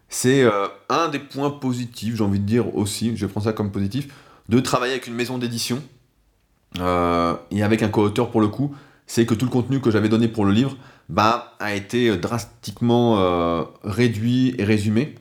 [0.08, 3.72] C'est euh, un des points positifs, j'ai envie de dire aussi, je prends ça comme
[3.72, 4.08] positif,
[4.48, 5.82] de travailler avec une maison d'édition
[6.78, 8.74] euh, et avec un co-auteur pour le coup,
[9.06, 10.76] c'est que tout le contenu que j'avais donné pour le livre
[11.08, 15.14] bah, a été drastiquement euh, réduit et résumé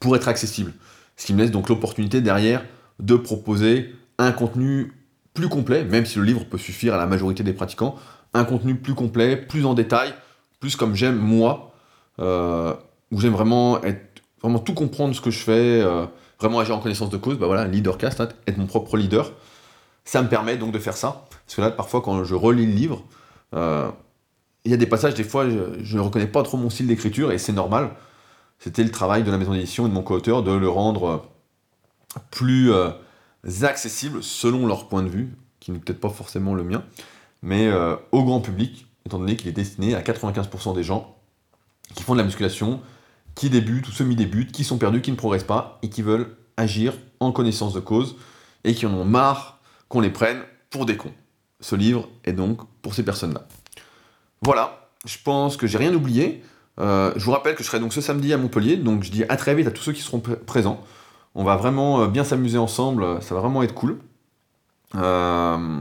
[0.00, 0.72] pour être accessible.
[1.16, 2.64] Ce qui me laisse donc l'opportunité derrière
[3.00, 4.92] de proposer un contenu
[5.34, 7.96] plus complet, même si le livre peut suffire à la majorité des pratiquants,
[8.32, 10.14] un contenu plus complet, plus en détail,
[10.60, 11.74] plus comme j'aime moi,
[12.20, 12.74] euh,
[13.10, 16.06] où j'aime vraiment être, vraiment tout comprendre ce que je fais, euh,
[16.38, 19.32] vraiment agir en connaissance de cause, bah voilà, leadercast, hein, être mon propre leader.
[20.04, 21.26] Ça me permet donc de faire ça.
[21.46, 23.04] Parce que là, parfois, quand je relis le livre, euh,
[23.54, 27.32] il y a des passages, des fois, je ne reconnais pas trop mon style d'écriture,
[27.32, 27.90] et c'est normal.
[28.58, 31.26] C'était le travail de la maison d'édition et de mon co-auteur de le rendre
[32.30, 32.72] plus
[33.62, 36.82] accessible selon leur point de vue, qui n'est peut-être pas forcément le mien
[37.44, 41.14] mais euh, au grand public, étant donné qu'il est destiné à 95% des gens
[41.94, 42.80] qui font de la musculation,
[43.34, 46.94] qui débutent ou semi-débutent, qui sont perdus, qui ne progressent pas et qui veulent agir
[47.20, 48.16] en connaissance de cause
[48.64, 50.40] et qui en ont marre qu'on les prenne
[50.70, 51.12] pour des cons.
[51.60, 53.42] Ce livre est donc pour ces personnes-là.
[54.42, 56.44] Voilà, je pense que j'ai rien oublié.
[56.78, 59.24] Euh, je vous rappelle que je serai donc ce samedi à Montpellier, donc je dis
[59.28, 60.84] à très vite à tous ceux qui seront présents.
[61.34, 63.98] On va vraiment euh, bien s'amuser ensemble, ça va vraiment être cool.
[64.94, 65.80] Euh,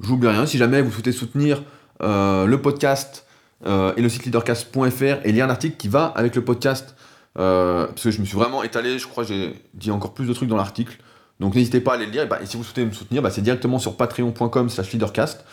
[0.00, 1.62] J'oublie rien, si jamais vous souhaitez soutenir
[2.02, 3.26] euh, le podcast,
[3.66, 6.94] et le site leadercast.fr et il y a un article qui va avec le podcast
[7.34, 10.32] parce que je me suis vraiment étalé, je crois que j'ai dit encore plus de
[10.32, 10.96] trucs dans l'article.
[11.40, 12.22] Donc n'hésitez pas à aller le lire.
[12.22, 15.44] Et, bah, si vous souhaitez me soutenir, bah, c'est directement sur patreon.com slash leadercast.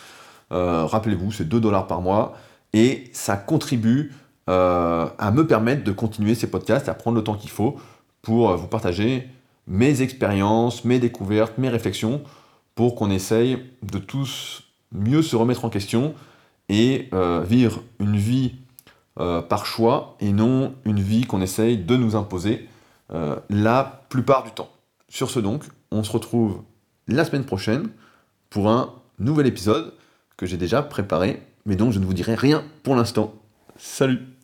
[0.52, 2.34] Euh, rappelez-vous, c'est 2 dollars par mois.
[2.72, 4.12] Et ça contribue
[4.48, 7.76] à me permettre de continuer ces podcasts, à prendre le temps qu'il faut
[8.22, 9.28] pour vous partager
[9.66, 12.22] mes expériences, mes découvertes, mes réflexions,
[12.76, 16.14] pour qu'on essaye de tous mieux se remettre en question
[16.68, 17.10] et
[17.48, 18.52] vivre une vie
[19.18, 22.68] euh, par choix et non une vie qu'on essaye de nous imposer
[23.14, 24.68] euh, la plupart du temps.
[25.08, 26.60] Sur ce donc, on se retrouve
[27.08, 27.88] la semaine prochaine
[28.50, 29.94] pour un nouvel épisode
[30.36, 33.34] que j'ai déjà préparé, mais dont je ne vous dirai rien pour l'instant.
[33.76, 34.35] Salut